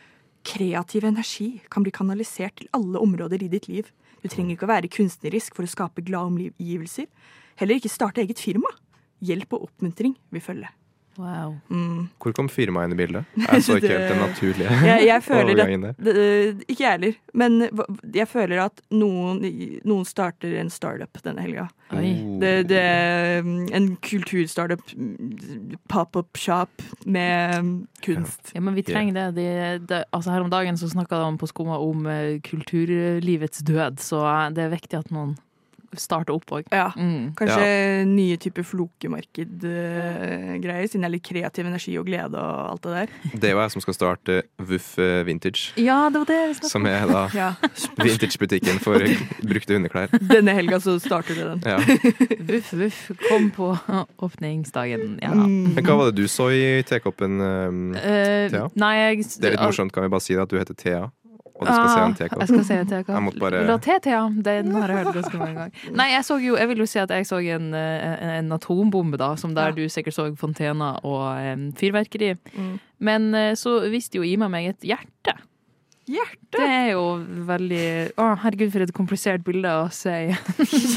Kreativ 0.47 1.07
energi 1.09 1.49
kan 1.73 1.83
bli 1.83 1.93
kanalisert 1.95 2.61
til 2.61 2.71
alle 2.77 3.03
områder 3.03 3.43
i 3.43 3.51
ditt 3.51 3.67
liv. 3.71 3.91
Du 4.23 4.29
trenger 4.31 4.55
ikke 4.55 4.69
å 4.69 4.73
være 4.73 4.91
kunstnerisk 4.95 5.59
for 5.59 5.67
å 5.67 5.71
skape 5.71 6.05
glade 6.07 6.31
omgivelser. 6.31 7.09
Heller 7.59 7.79
ikke 7.81 7.91
starte 7.91 8.23
eget 8.23 8.39
firma. 8.43 8.71
Hjelp 9.25 9.59
og 9.59 9.67
oppmuntring 9.69 10.15
vil 10.35 10.45
følge. 10.45 10.71
Wow. 11.19 11.57
Mm. 11.69 12.09
Hvor 12.23 12.35
kom 12.37 12.47
firmaet 12.47 12.89
inn 12.89 12.95
i 12.95 12.99
bildet? 13.01 13.31
Jeg 13.35 13.65
så 13.67 13.79
ikke 13.81 13.91
helt 13.91 14.11
den 14.13 14.21
naturlige 14.23 14.77
Jeg, 14.91 15.07
jeg 15.09 15.25
føler 15.29 15.51
overgangen 15.51 15.87
der. 15.89 15.97
det, 15.99 16.15
Ikke 16.69 16.85
jeg 16.85 16.93
heller, 16.93 17.17
men 17.35 17.57
jeg 18.15 18.29
føler 18.31 18.63
at 18.69 18.83
noen, 18.95 19.43
noen 19.89 20.07
starter 20.07 20.55
en 20.61 20.71
startup 20.71 21.19
denne 21.25 21.43
helga. 21.43 21.67
Det, 21.91 22.53
det 22.69 22.79
er 22.79 23.43
en 23.75 23.89
kulturstartup, 24.05 24.83
pop-up 25.91 26.39
shop 26.39 26.85
med 27.09 27.89
kunst. 28.05 28.53
Ja, 28.55 28.61
men 28.61 28.77
vi 28.77 28.85
trenger 28.87 29.17
det. 29.17 29.27
det, 29.41 29.89
det 29.89 30.03
altså 30.13 30.35
her 30.35 30.45
om 30.45 30.53
dagen 30.53 30.79
så 30.79 30.91
snakka 30.93 31.19
de 31.25 31.41
på 31.41 31.49
Skumma 31.51 31.81
om 31.83 32.07
eh, 32.07 32.39
kulturlivets 32.45 33.65
død, 33.67 33.99
så 34.05 34.23
eh, 34.29 34.49
det 34.55 34.67
er 34.69 34.75
viktig 34.77 35.01
at 35.01 35.11
noen 35.15 35.35
starter 35.97 36.33
opp 36.35 36.51
òg. 36.53 36.63
Ja. 36.75 36.91
Mm. 36.97 37.33
Kanskje 37.39 38.05
nye 38.09 38.37
typer 38.41 38.63
flokemarked-greier, 38.67 40.87
siden 40.89 41.03
jeg 41.05 41.09
er 41.09 41.13
litt 41.15 41.25
kreativ 41.27 41.67
energi 41.69 41.99
og 42.01 42.07
glede 42.09 42.39
og 42.39 42.71
alt 42.73 42.83
det 42.85 42.93
der. 42.97 43.09
Det 43.39 43.47
er 43.49 43.53
jo 43.55 43.61
jeg 43.63 43.71
som 43.75 43.83
skal 43.85 43.95
starte 43.97 44.33
Vuff 44.69 44.89
eh, 45.01 45.23
Vintage. 45.27 45.63
Ja, 45.81 45.99
det 46.13 46.19
var 46.23 46.27
det 46.29 46.39
var 46.49 46.55
Som 46.69 46.87
er 46.91 47.03
da 47.09 47.23
Ja. 47.39 47.51
vintagebutikken 48.03 48.77
for 48.83 48.97
brukte 49.51 49.73
hundeklær. 49.77 50.09
Denne 50.31 50.53
helga 50.59 50.77
så 50.83 50.93
starter 51.03 51.35
du 51.39 51.43
den. 51.55 51.61
Ja. 51.65 51.79
Vuff, 52.49 52.73
vuff, 52.73 53.11
kom 53.29 53.51
på 53.55 53.67
åpningsdagen. 54.25 55.19
Ja. 55.23 55.33
Mm. 55.35 55.75
Men 55.77 55.85
hva 55.87 55.95
var 56.01 56.05
det 56.11 56.17
du 56.23 56.27
så 56.31 56.47
i 56.55 56.83
tekoppen, 56.89 57.33
um, 57.41 57.93
uh, 57.95 58.01
Thea? 58.51 58.67
nei, 58.79 58.95
jeg 58.99 59.17
Det 59.39 59.47
er 59.47 59.51
litt 59.57 59.63
morsomt, 59.65 59.93
kan 59.95 60.03
vi 60.07 60.11
bare 60.13 60.23
si 60.25 60.35
det, 60.35 60.43
at 60.45 60.51
du 60.53 60.57
heter 60.59 60.75
Thea, 60.79 61.03
og 61.59 61.67
du 61.67 61.73
skal 61.73 61.89
se 61.89 62.01
en 62.07 62.15
TK. 62.15 62.37
Jeg 62.39 62.49
skal 62.49 62.65
se 62.65 62.75
en 62.79 62.87
TK. 62.87 63.09
Jeg 63.13 63.23
måtte 63.27 63.41
bare- 63.43 63.67
La 63.67 63.77
Thea? 63.79 64.21
Den 64.43 64.71
har 64.75 64.89
jeg 64.89 64.97
hørt 65.05 65.15
ganske 65.15 65.39
mange 65.39 65.55
ganger. 65.55 65.71
Nei, 65.93 66.09
jeg 66.13 66.23
så 66.25 66.39
jo, 66.43 66.57
jeg 66.57 66.69
vil 66.69 66.79
jo 66.79 66.87
si 66.87 66.99
at 66.99 67.11
jeg 67.11 67.27
så 67.27 67.39
en, 67.43 67.75
eh, 67.75 68.39
en 68.39 68.53
atombombe, 68.53 69.17
da, 69.19 69.35
som 69.37 69.55
der 69.55 69.67
Ja. 69.67 69.71
du 69.73 69.89
sikkert 69.89 70.15
så 70.15 70.37
fontener 70.37 71.01
og 71.05 71.53
um, 71.53 71.73
fyrverkeri. 71.73 72.35
Mm. 72.57 72.79
Men 73.01 73.35
eh, 73.35 73.53
så 73.55 73.81
viste 73.91 74.15
jo 74.19 74.23
Ima 74.23 74.49
meg 74.49 74.69
et 74.69 74.81
hjerte. 74.81 75.35
Hjerte! 76.09 76.57
Det 76.57 76.65
er 76.65 76.87
jo 76.95 77.03
veldig 77.49 77.81
Å, 78.17 78.27
herregud, 78.41 78.71
for 78.73 78.85
et 78.87 78.93
komplisert 78.97 79.43
bilde 79.45 79.69
å 79.69 79.89
si. 79.93 80.15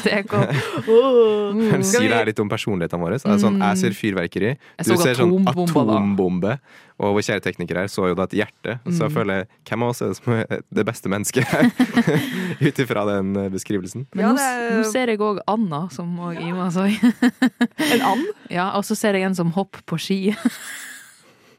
tekopp. 0.06 0.54
Hun 0.88 1.84
sier 1.84 2.08
det 2.08 2.16
her 2.16 2.30
litt 2.30 2.40
om 2.40 2.50
personlighetene 2.52 3.02
våre. 3.04 3.18
Så 3.20 3.28
er 3.34 3.42
sånn, 3.42 3.58
jeg 3.60 3.82
ser 3.82 3.98
fyrverkeri, 3.98 4.54
Jeg 4.80 4.88
du 4.88 4.94
ser 5.02 5.20
sånn 5.20 5.36
atombombe, 5.52 6.56
og 7.02 7.16
vår 7.18 7.26
kjære 7.28 7.44
tekniker 7.44 7.80
her 7.82 7.90
så 7.92 8.08
jo 8.12 8.16
da 8.16 8.24
et 8.30 8.36
hjerte. 8.40 8.78
Så 8.88 9.04
jeg 9.08 9.12
Mm. 9.12 9.16
føler, 9.18 9.46
hvem 9.68 9.84
av 9.84 9.90
oss 9.92 10.02
er 10.02 10.12
det 10.14 10.18
som 10.22 10.34
er 10.38 10.62
det 10.72 10.86
beste 10.86 11.10
mennesket 11.12 11.44
her? 11.50 11.72
Ut 12.68 12.80
ifra 12.86 13.06
den 13.10 13.36
eh, 13.42 13.50
beskrivelsen. 13.50 14.06
Men 14.16 14.36
nå, 14.36 14.36
nå 14.78 14.84
ser 14.92 15.12
jeg 15.12 15.20
òg 15.20 15.42
Anna, 15.50 15.88
som 15.92 16.08
òg 16.20 16.40
Ima 16.46 16.70
sa. 16.72 16.86
En 16.88 18.02
and? 18.14 18.28
Ja, 18.52 18.70
og 18.78 18.84
så 18.88 18.96
ser 18.96 19.16
jeg 19.18 19.24
en 19.28 19.36
som 19.36 19.52
hopper 19.56 19.82
på 19.88 19.98
ski. 20.00 20.20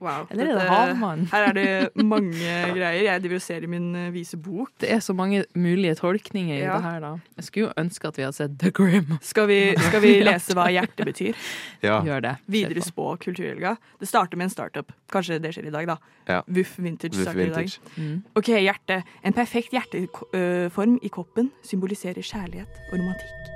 Wow. 0.03 0.25
Eller 0.35 0.49
er 0.51 0.59
det 0.59 0.67
havmann? 0.67 1.21
Her 1.33 1.45
er 1.49 1.55
det 1.55 2.05
mange 2.05 2.33
greier. 2.75 3.05
Jeg 3.07 3.23
driver 3.23 3.39
og 3.39 3.45
ser 3.45 3.63
i 3.63 3.69
min 3.71 3.85
eh, 3.95 4.09
vise 4.15 4.39
bok. 4.43 4.73
Det 4.83 4.91
er 4.91 4.99
så 5.05 5.15
mange 5.15 5.45
mulige 5.55 5.95
tolkninger 6.01 6.57
i 6.57 6.65
det 6.67 6.81
her, 6.83 6.99
da. 7.05 7.13
Jeg 7.39 7.47
skulle 7.47 7.69
jo 7.69 7.73
ønske 7.85 8.11
at 8.11 8.19
vi 8.19 8.25
hadde 8.27 8.39
sett 8.41 8.57
The 8.59 8.73
Grim. 8.75 9.15
Skal 9.23 9.47
vi, 9.51 9.61
skal 9.87 10.03
vi 10.03 10.13
lese 10.29 10.57
hva 10.59 10.67
hjerte 10.75 11.07
betyr? 11.07 11.39
Ja, 11.87 11.97
Gjør 12.07 12.21
det. 12.23 12.35
Videre 12.51 12.83
spå 12.85 13.09
kulturhelga. 13.23 13.77
Det 13.99 14.07
starter 14.11 14.39
med 14.39 14.47
en 14.49 14.53
startup. 14.55 14.93
Kanskje 15.11 15.39
det 15.43 15.55
skjer 15.55 15.67
i 15.71 15.75
dag, 15.75 15.89
da. 15.91 15.97
Ja. 16.31 16.41
Vuff 16.47 16.77
Vintage 16.79 17.17
Vuff 17.17 17.27
starter 17.27 17.49
i 17.49 17.55
dag. 17.55 17.79
Mm. 17.97 18.19
Ok, 18.39 18.53
hjerte. 18.59 19.01
En 19.27 19.35
perfekt 19.35 19.75
hjerteform 19.75 20.99
i 21.03 21.11
koppen 21.15 21.51
symboliserer 21.67 22.23
kjærlighet 22.23 22.83
og 22.91 22.99
romantikk. 23.01 23.51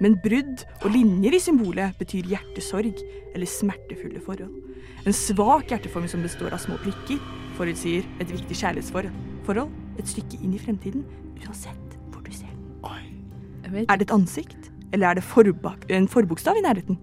Men 0.00 0.16
brudd 0.24 0.62
og 0.80 0.92
linjer 0.94 1.36
i 1.36 1.40
symbolet 1.44 1.96
betyr 2.00 2.28
hjertesorg 2.30 3.00
eller 3.34 3.48
smertefulle 3.48 4.20
forhold. 4.24 4.69
En 5.08 5.16
svak 5.16 5.70
hjerteform 5.72 6.08
som 6.08 6.22
består 6.24 6.52
av 6.52 6.60
små 6.60 6.76
prikker, 6.82 7.20
forutsier 7.56 8.04
et 8.20 8.32
viktig 8.32 8.56
kjærlighetsforhold. 8.62 9.70
Et 9.98 10.08
stykke 10.08 10.38
inn 10.38 10.52
i 10.54 10.60
fremtiden, 10.60 11.02
uansett 11.42 11.96
hvor 12.12 12.22
du 12.22 12.30
ser 12.30 12.52
den. 12.52 13.86
Er 13.88 13.98
det 13.98 14.06
et 14.06 14.12
ansikt, 14.14 14.68
eller 14.92 15.10
er 15.10 15.18
det 15.18 15.24
forbak 15.26 15.88
en 15.90 16.06
forbokstav 16.08 16.58
i 16.60 16.62
nærheten? 16.62 17.00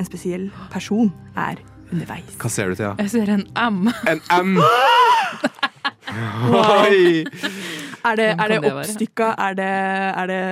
En 0.00 0.08
spesiell 0.08 0.48
person 0.72 1.12
er 1.36 1.60
underveis. 1.92 2.34
Hva 2.40 2.50
ser 2.50 2.72
du 2.72 2.78
til, 2.78 2.88
ja? 2.88 2.94
Jeg 2.98 3.12
ser 3.12 3.30
en 3.36 3.46
M. 3.54 3.90
En 4.10 4.22
M! 4.40 4.58
Oi! 6.56 7.24
Er 8.00 8.16
det, 8.16 8.28
er 8.32 8.48
det 8.48 8.58
oppstykka? 8.64 9.34
Er 9.38 9.54
det, 9.54 9.72
er 10.22 10.26
det 10.26 10.44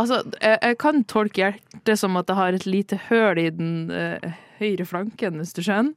Altså, 0.00 0.22
jeg, 0.40 0.58
jeg 0.62 0.78
kan 0.80 1.04
tolke 1.04 1.42
hjertet 1.42 2.00
som 2.00 2.16
at 2.16 2.26
det 2.26 2.38
har 2.38 2.56
et 2.56 2.66
lite 2.66 2.98
høl 3.10 3.38
i 3.38 3.50
den 3.52 3.92
uh, 3.92 4.32
høyre 4.58 4.86
flanken, 4.88 5.38
hvis 5.38 5.52
du 5.54 5.62
skjønner. 5.62 5.92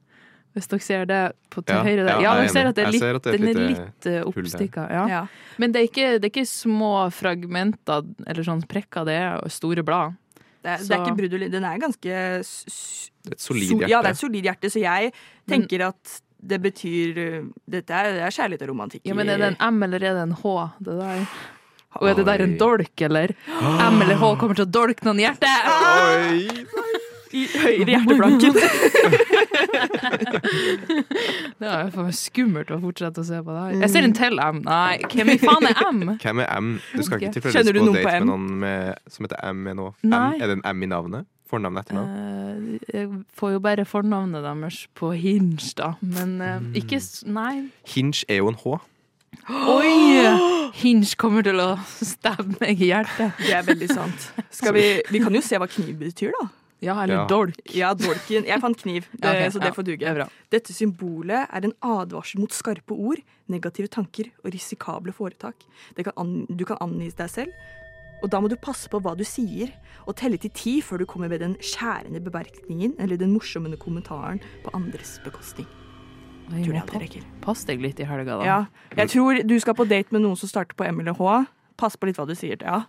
Hvis 0.58 0.70
dere 0.72 0.84
ser 0.84 1.04
det 1.08 1.22
på 1.54 1.62
til 1.62 1.76
Ja, 1.78 1.82
høyre 1.86 2.04
der. 2.04 2.22
ja, 2.24 2.34
er 2.34 2.42
dere 2.42 2.52
ser 2.52 2.70
at 2.70 2.78
det 2.78 2.84
er 2.84 2.94
litt, 2.94 3.02
ser 3.04 3.18
at 3.18 3.26
det 3.26 3.34
er 3.34 3.42
den 3.42 3.48
er 3.50 3.68
litt 3.72 4.08
eh, 4.10 4.20
oppstikka. 4.26 4.86
Ja. 4.90 5.04
Ja. 5.08 5.24
Men 5.62 5.74
det 5.74 5.80
er, 5.84 5.90
ikke, 5.90 6.08
det 6.18 6.26
er 6.26 6.32
ikke 6.34 6.48
små 6.50 6.92
fragmenter 7.14 8.08
eller 8.26 8.46
sånn 8.46 8.64
prekker, 8.68 9.06
det 9.08 9.18
er 9.22 9.52
store 9.54 9.84
blad. 9.86 10.16
Det 10.58 10.72
er, 10.74 10.80
det 10.82 10.96
er 10.96 11.04
ikke 11.04 11.18
brudd. 11.20 11.36
Den 11.54 11.64
er 11.64 11.78
ganske 11.78 12.02
Det 12.02 12.14
er 12.18 13.36
et 13.36 13.44
solid 13.44 13.68
hjerte. 13.70 13.90
Ja, 13.92 14.00
det 14.02 14.10
er 14.10 14.16
et 14.16 14.22
solid 14.24 14.48
hjerte, 14.50 14.70
så 14.74 14.82
jeg 14.82 15.12
tenker 15.48 15.86
at 15.88 16.16
det 16.38 16.58
betyr 16.62 17.16
uh, 17.18 17.46
Dette 17.66 17.94
er, 17.94 18.12
det 18.14 18.26
er 18.26 18.34
kjærlighet 18.34 18.66
og 18.66 18.72
romantikk. 18.74 19.06
Ja, 19.08 19.14
men 19.18 19.30
Er 19.30 19.40
det 19.42 19.52
en 19.54 19.74
M 19.74 19.86
eller 19.88 20.02
er 20.02 20.18
det 20.18 20.26
en 20.28 20.36
H? 20.38 20.56
Det 20.78 20.98
der? 20.98 21.24
Og 21.98 22.10
er 22.10 22.18
det 22.18 22.26
der 22.28 22.44
en 22.44 22.56
dolk, 22.60 23.00
eller? 23.08 23.32
M 23.48 24.02
eller 24.04 24.18
H 24.20 24.34
kommer 24.38 24.58
til 24.58 24.66
å 24.66 24.70
dolke 24.70 25.06
noen 25.08 25.22
hjerte! 25.24 25.50
Oi! 25.72 26.66
I 27.32 27.44
høyre 27.52 27.90
hjerteflanken. 27.92 28.54
Det 31.58 31.68
er 31.68 31.90
for 31.92 32.06
meg 32.06 32.16
skummelt 32.16 32.70
å 32.72 32.78
fortsette 32.82 33.22
å 33.22 33.26
se 33.26 33.40
på 33.44 33.54
det 33.54 33.62
her. 33.64 33.72
Jeg 33.82 33.92
ser 33.94 34.06
en 34.08 34.14
til 34.16 34.38
M. 34.42 34.60
Nei, 34.66 34.98
hvem 35.12 35.32
i 35.34 35.38
faen 35.42 35.68
er 35.68 35.82
M? 35.88 36.04
Hvem 36.22 36.44
er 36.44 36.52
M? 36.56 36.70
Du 36.94 37.02
skal 37.06 37.22
ikke 37.22 37.34
tilfeldigvis 37.38 37.82
på 37.82 37.96
date 37.96 38.04
på 38.04 38.12
med 38.12 38.28
noen 38.30 38.46
med, 38.62 39.02
som 39.12 39.26
heter 39.26 39.42
M? 39.50 39.66
Nei. 40.08 40.28
Er 40.38 40.46
det 40.50 40.58
en 40.60 40.64
M 40.70 40.86
i 40.86 40.90
navnet? 40.90 41.28
Fornavn 41.48 41.80
etternavn? 41.80 42.10
Uh, 42.12 42.78
Jeg 42.92 43.08
får 43.38 43.54
jo 43.54 43.60
bare 43.64 43.84
fornavnet 43.88 44.44
deres 44.44 44.82
på 44.98 45.14
Hinge, 45.16 45.72
da. 45.78 45.94
Men 46.04 46.36
uh, 46.44 46.60
ikke 46.76 47.00
Nei. 47.32 47.70
Hinge 47.88 48.28
er 48.28 48.42
jo 48.42 48.52
en 48.52 48.58
H. 48.60 48.76
Oi! 49.48 49.92
Hinge 50.82 51.16
kommer 51.20 51.46
til 51.46 51.60
å 51.62 51.70
stabbe 52.12 52.58
meg 52.60 52.80
i 52.84 52.92
hjertet. 52.92 53.32
Det 53.40 53.54
er 53.56 53.64
veldig 53.66 53.88
sant. 53.90 54.28
Skal 54.52 54.76
vi, 54.76 54.86
vi 55.08 55.22
kan 55.24 55.34
jo 55.34 55.42
se 55.44 55.60
hva 55.60 55.68
kniv 55.70 55.96
betyr, 56.02 56.36
da. 56.36 56.48
Ja, 56.80 56.94
eller 57.02 57.14
Ja. 57.14 57.26
dolk. 57.26 57.74
Ja, 57.74 57.94
dolken. 57.94 58.44
Jeg 58.46 58.60
fant 58.62 58.78
kniv, 58.78 59.08
det, 59.12 59.24
Ja, 59.24 59.46
ok, 59.46 59.52
så 59.52 59.58
det 59.60 59.70
ja, 59.72 59.74
får 59.74 59.84
duge. 59.88 59.98
det 59.98 60.22
er. 60.26 60.30
Dette 60.50 60.72
symbolet 60.76 61.48
er 61.50 61.64
en 61.66 61.74
advarsel 61.82 62.38
mot 62.40 62.54
skarpe 62.54 62.94
ord, 62.94 63.18
negative 63.48 63.88
tanker 63.90 64.30
og 64.44 64.52
risikable 64.54 65.12
foretak. 65.12 65.54
Det 65.96 66.04
kan 66.06 66.12
an, 66.16 66.46
du 66.48 66.64
kan 66.64 66.78
angi 66.80 67.10
deg 67.10 67.28
selv, 67.30 67.52
og 68.22 68.30
da 68.30 68.40
må 68.40 68.48
du 68.50 68.56
passe 68.56 68.88
på 68.90 69.00
hva 69.02 69.16
du 69.18 69.24
sier, 69.26 69.70
og 70.06 70.16
telle 70.18 70.38
til 70.38 70.50
ti 70.50 70.80
før 70.82 70.98
du 71.02 71.06
kommer 71.06 71.28
med 71.30 71.40
den 71.40 71.56
skjærende 71.62 72.22
bemerkningen 72.22 72.94
eller 72.98 73.16
den 73.18 73.30
morsomme 73.34 73.74
kommentaren 73.78 74.40
på 74.64 74.70
andres 74.74 75.18
bekostning. 75.24 75.66
Jeg 76.48 76.64
Tror 76.64 77.00
rekker. 77.02 77.24
Pass 77.44 77.64
deg 77.68 77.82
litt 77.84 77.98
i 78.00 78.06
helga, 78.08 78.38
da. 78.40 78.44
Ja, 78.46 78.58
jeg 78.96 79.10
tror 79.12 79.42
du 79.44 79.58
skal 79.60 79.74
på 79.76 79.84
date 79.86 80.14
med 80.14 80.22
noen 80.24 80.36
som 80.40 80.48
starter 80.48 80.74
på 80.78 80.86
MLH. 80.88 81.44
Pass 81.76 81.94
på 82.00 82.08
litt 82.08 82.16
hva 82.16 82.24
du 82.26 82.32
sier 82.34 82.56
til. 82.56 82.64
Ja. 82.66 82.86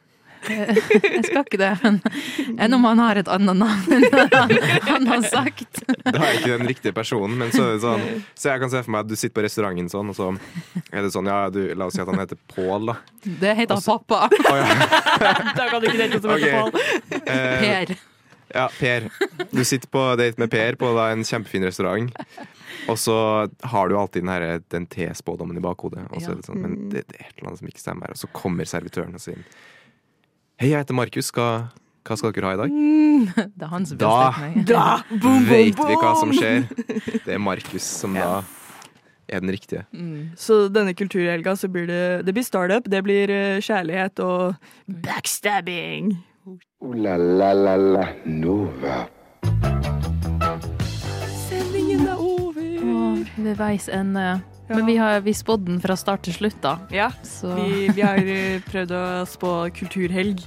Jeg 0.48 1.24
skal 1.28 1.44
ikke 1.44 1.60
det, 1.60 1.70
men 1.84 1.98
enn 2.64 2.76
om 2.78 2.86
han 2.88 3.02
har 3.04 3.20
et 3.20 3.28
annet 3.32 3.58
navn 3.60 3.96
enn 3.98 4.06
han, 4.32 4.54
han 4.88 5.08
har 5.12 5.26
sagt. 5.28 5.82
Da 6.06 6.14
er 6.16 6.30
jeg 6.32 6.40
ikke 6.40 6.54
den 6.62 6.70
riktige 6.72 6.94
personen, 6.96 7.36
men 7.42 7.52
så 7.52 7.68
sånn 7.84 8.04
Så 8.40 8.54
jeg 8.54 8.62
kan 8.64 8.72
se 8.72 8.82
for 8.86 8.94
meg 8.96 9.04
at 9.06 9.10
du 9.12 9.16
sitter 9.20 9.36
på 9.40 9.44
restauranten 9.46 9.90
sånn, 9.92 10.10
og 10.14 10.18
så 10.18 10.30
er 10.96 11.04
det 11.06 11.12
sånn 11.14 11.28
Ja, 11.30 11.40
du, 11.54 11.60
la 11.76 11.90
oss 11.90 11.98
si 11.98 12.04
at 12.04 12.10
han 12.10 12.22
heter 12.24 12.40
Pål, 12.56 12.88
da. 12.94 12.96
Det 13.44 13.56
heter 13.60 13.82
pappa. 13.86 14.30
Å 14.30 14.56
ja. 14.56 14.70
Da 15.60 15.68
kan 15.70 15.82
du 15.84 15.90
ikke 15.92 16.00
date 16.06 16.22
som 16.24 16.32
okay. 16.34 16.56
Pål. 16.56 17.20
Eh, 17.20 17.66
Per. 17.66 17.94
Ja, 18.56 18.64
Per. 18.80 19.10
Du 19.52 19.62
sitter 19.68 19.92
på 19.94 20.06
date 20.18 20.40
med 20.42 20.50
Per 20.50 20.80
på 20.82 20.94
da 20.96 21.10
en 21.14 21.22
kjempefin 21.28 21.68
restaurant. 21.68 22.10
Og 22.90 22.96
så 22.98 23.14
har 23.70 23.90
du 23.92 23.98
alltid 24.00 24.24
den, 24.24 24.32
her- 24.34 24.64
den 24.74 24.88
T-spådommen 24.90 25.60
i 25.60 25.62
bakhodet. 25.62 26.08
Og 26.10 26.24
så 26.24 26.32
Ja. 26.32 26.32
er 26.32 26.40
det 26.40 26.48
sånn, 26.48 26.64
men 26.64 26.78
det, 26.90 27.04
det 27.12 27.20
er 27.20 27.28
et 27.28 27.36
eller 27.38 27.52
annet 27.52 27.62
som 27.62 27.70
ikke 27.70 27.84
stemmer. 27.84 28.16
Og 28.16 28.18
så 28.24 28.30
kommer 28.34 28.66
servitøren 28.72 29.14
og 29.20 29.22
sier 29.22 29.44
Hei, 30.60 30.74
jeg 30.74 30.82
heter 30.82 30.92
Markus. 30.98 31.30
Hva, 31.32 31.70
hva 32.04 32.16
skal 32.20 32.34
dere 32.36 32.50
ha 32.50 32.58
i 32.58 32.58
dag? 32.60 32.74
Det 33.56 33.64
er 33.64 33.70
han 33.72 33.86
som 33.88 34.00
Da-. 34.02 34.34
Da! 34.68 34.88
Boom, 35.08 35.22
boom, 35.24 35.46
Vet 35.48 35.80
vi 35.80 35.96
hva 36.02 36.10
som 36.20 36.34
skjer? 36.36 36.66
Det 37.24 37.32
er 37.32 37.40
Markus 37.40 37.86
som 37.88 38.18
da 38.20 38.42
er 39.32 39.40
den 39.40 39.54
riktige. 39.56 39.86
Mm. 39.96 40.34
Så 40.36 40.66
denne 40.68 40.92
kulturhelga 41.00 41.56
så 41.56 41.72
blir 41.72 41.88
det, 41.88 42.02
det 42.28 42.36
blir 42.36 42.44
startup, 42.44 42.92
det 42.92 43.00
blir 43.08 43.32
eh, 43.32 43.62
kjærlighet 43.64 44.20
og 44.20 44.60
backstabbing. 45.08 46.12
Oh, 46.84 46.92
la 46.92 47.16
la 47.16 47.54
la 47.56 47.78
la 47.80 48.06
Nova. 48.28 49.06
Sendingen 51.48 52.04
er 52.04 52.20
over. 52.20 52.72
Åh, 52.84 53.36
ved 53.38 53.56
veis 53.64 53.88
ende. 53.88 54.42
Men 54.70 54.86
vi 54.86 54.96
har 55.02 55.20
vi 55.26 55.34
spådd 55.34 55.66
den 55.66 55.80
fra 55.82 55.96
start 55.98 56.22
til 56.28 56.36
slutt, 56.36 56.60
da. 56.62 56.76
Ja, 56.94 57.10
Så 57.26 57.52
vi, 57.58 57.88
vi 57.96 58.04
har 58.06 58.20
eh, 58.22 58.60
prøvd 58.70 58.94
å 58.94 59.04
spå 59.30 59.54
kulturhelg. 59.76 60.44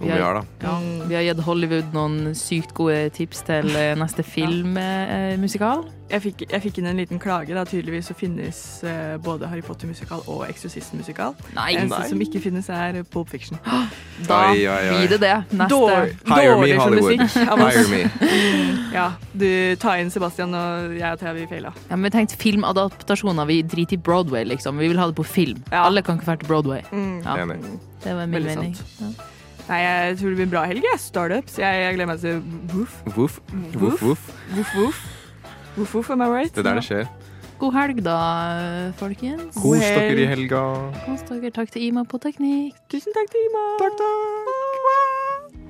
Om 0.00 0.08
vi 0.08 0.16
har, 0.16 0.34
da. 0.34 0.42
ja, 0.64 0.74
vi 1.10 1.14
har 1.18 1.22
gitt 1.26 1.40
Hollywood 1.44 1.90
noen 1.92 2.30
sykt 2.34 2.70
gode 2.74 3.10
tips 3.12 3.42
til 3.44 3.68
eh, 3.76 3.92
neste 4.00 4.22
filmmusikal. 4.34 5.82
Jeg 6.10 6.22
fikk, 6.24 6.40
jeg 6.50 6.62
fikk 6.64 6.78
inn 6.80 6.88
en 6.90 6.96
liten 6.98 7.20
klage. 7.22 7.52
da 7.54 7.62
Tydeligvis 7.68 8.08
så 8.10 8.14
finnes 8.18 8.58
eh, 8.82 9.12
både 9.22 9.46
Harry 9.46 9.60
Potter-musikal 9.62 10.24
og 10.26 10.40
Exorcist-musikal. 10.48 11.36
Nei, 11.54 11.68
Eneste 11.78 12.08
som 12.10 12.22
ikke 12.24 12.40
finnes, 12.42 12.66
er 12.72 12.98
Pulp 13.12 13.28
Fiction. 13.30 13.60
da 14.30 14.40
Oi, 14.50 14.64
oi, 14.64 14.72
oi. 14.72 14.96
blir 14.96 15.12
det 15.12 15.20
det. 15.22 15.34
Neste. 15.52 15.68
Dår- 15.70 16.10
Hire 16.32 16.56
me, 16.56 16.72
dårlig 16.72 16.80
Hollywood. 16.80 17.26
Hire 17.36 17.88
me. 17.92 18.02
Ja, 18.90 19.04
du 19.38 19.46
tar 19.78 20.00
inn 20.02 20.08
Sebastian, 20.10 20.50
og 20.58 20.96
jeg 20.98 21.06
og 21.14 21.20
Thea 21.20 21.30
vi 21.36 21.44
feila. 21.46 21.70
Ja, 21.86 21.94
men 21.94 22.08
vi 22.08 22.14
tenkte 22.16 22.40
filmadaptasjoner. 22.40 23.46
Vi 23.46 23.60
driter 23.62 23.94
i 23.94 24.00
Broadway, 24.02 24.42
liksom. 24.50 24.80
Vi 24.82 24.88
vil 24.90 24.98
ha 24.98 25.06
det 25.06 25.14
på 25.20 25.22
film. 25.28 25.60
Ja. 25.70 25.84
Alle 25.86 26.02
kan 26.02 26.18
ikke 26.18 26.26
dra 26.32 26.36
til 26.40 26.50
Broadway. 26.50 26.82
Mm. 26.90 27.20
Ja, 27.22 27.36
Enig. 27.44 27.60
det 28.02 28.16
var 28.18 28.26
min 28.26 28.34
Veldig 28.40 28.56
mening. 28.56 28.74
sant. 28.80 29.22
Nei, 29.70 29.78
jeg 29.84 30.16
tror 30.18 30.32
det 30.32 30.36
blir 30.40 30.46
en 30.48 30.50
bra 30.50 30.64
helg. 30.66 30.86
Startups. 30.98 31.58
Jeg, 31.62 31.82
jeg 31.84 31.94
gleder 31.94 32.08
meg 32.10 32.18
til 32.18 32.40
Woof. 32.74 32.96
Voff. 33.14 33.36
Voff, 33.78 34.02
voff. 34.02 34.24
Woof, 34.56 34.72
woof. 34.74 35.02
Woof, 35.76 35.94
woof, 35.94 36.10
am 36.10 36.24
I 36.26 36.30
right? 36.32 36.54
Det 36.54 36.64
er 36.64 36.70
der 36.72 36.80
det 36.80 36.86
skjer. 36.88 37.06
God 37.60 37.76
helg, 37.76 38.02
da, 38.02 38.16
folkens. 38.98 39.54
Kos 39.60 39.84
dere 39.84 40.24
i 40.24 40.26
helga. 40.26 40.64
Kos 41.04 41.22
dere. 41.28 41.54
Takk 41.54 41.70
til 41.76 41.86
Ima 41.86 42.02
på 42.08 42.18
teknikk. 42.18 42.82
Tusen 42.90 43.14
takk 43.14 43.30
til 43.30 43.46
Ima. 43.46 43.66
Takk, 43.84 44.00
takk. 44.02 45.19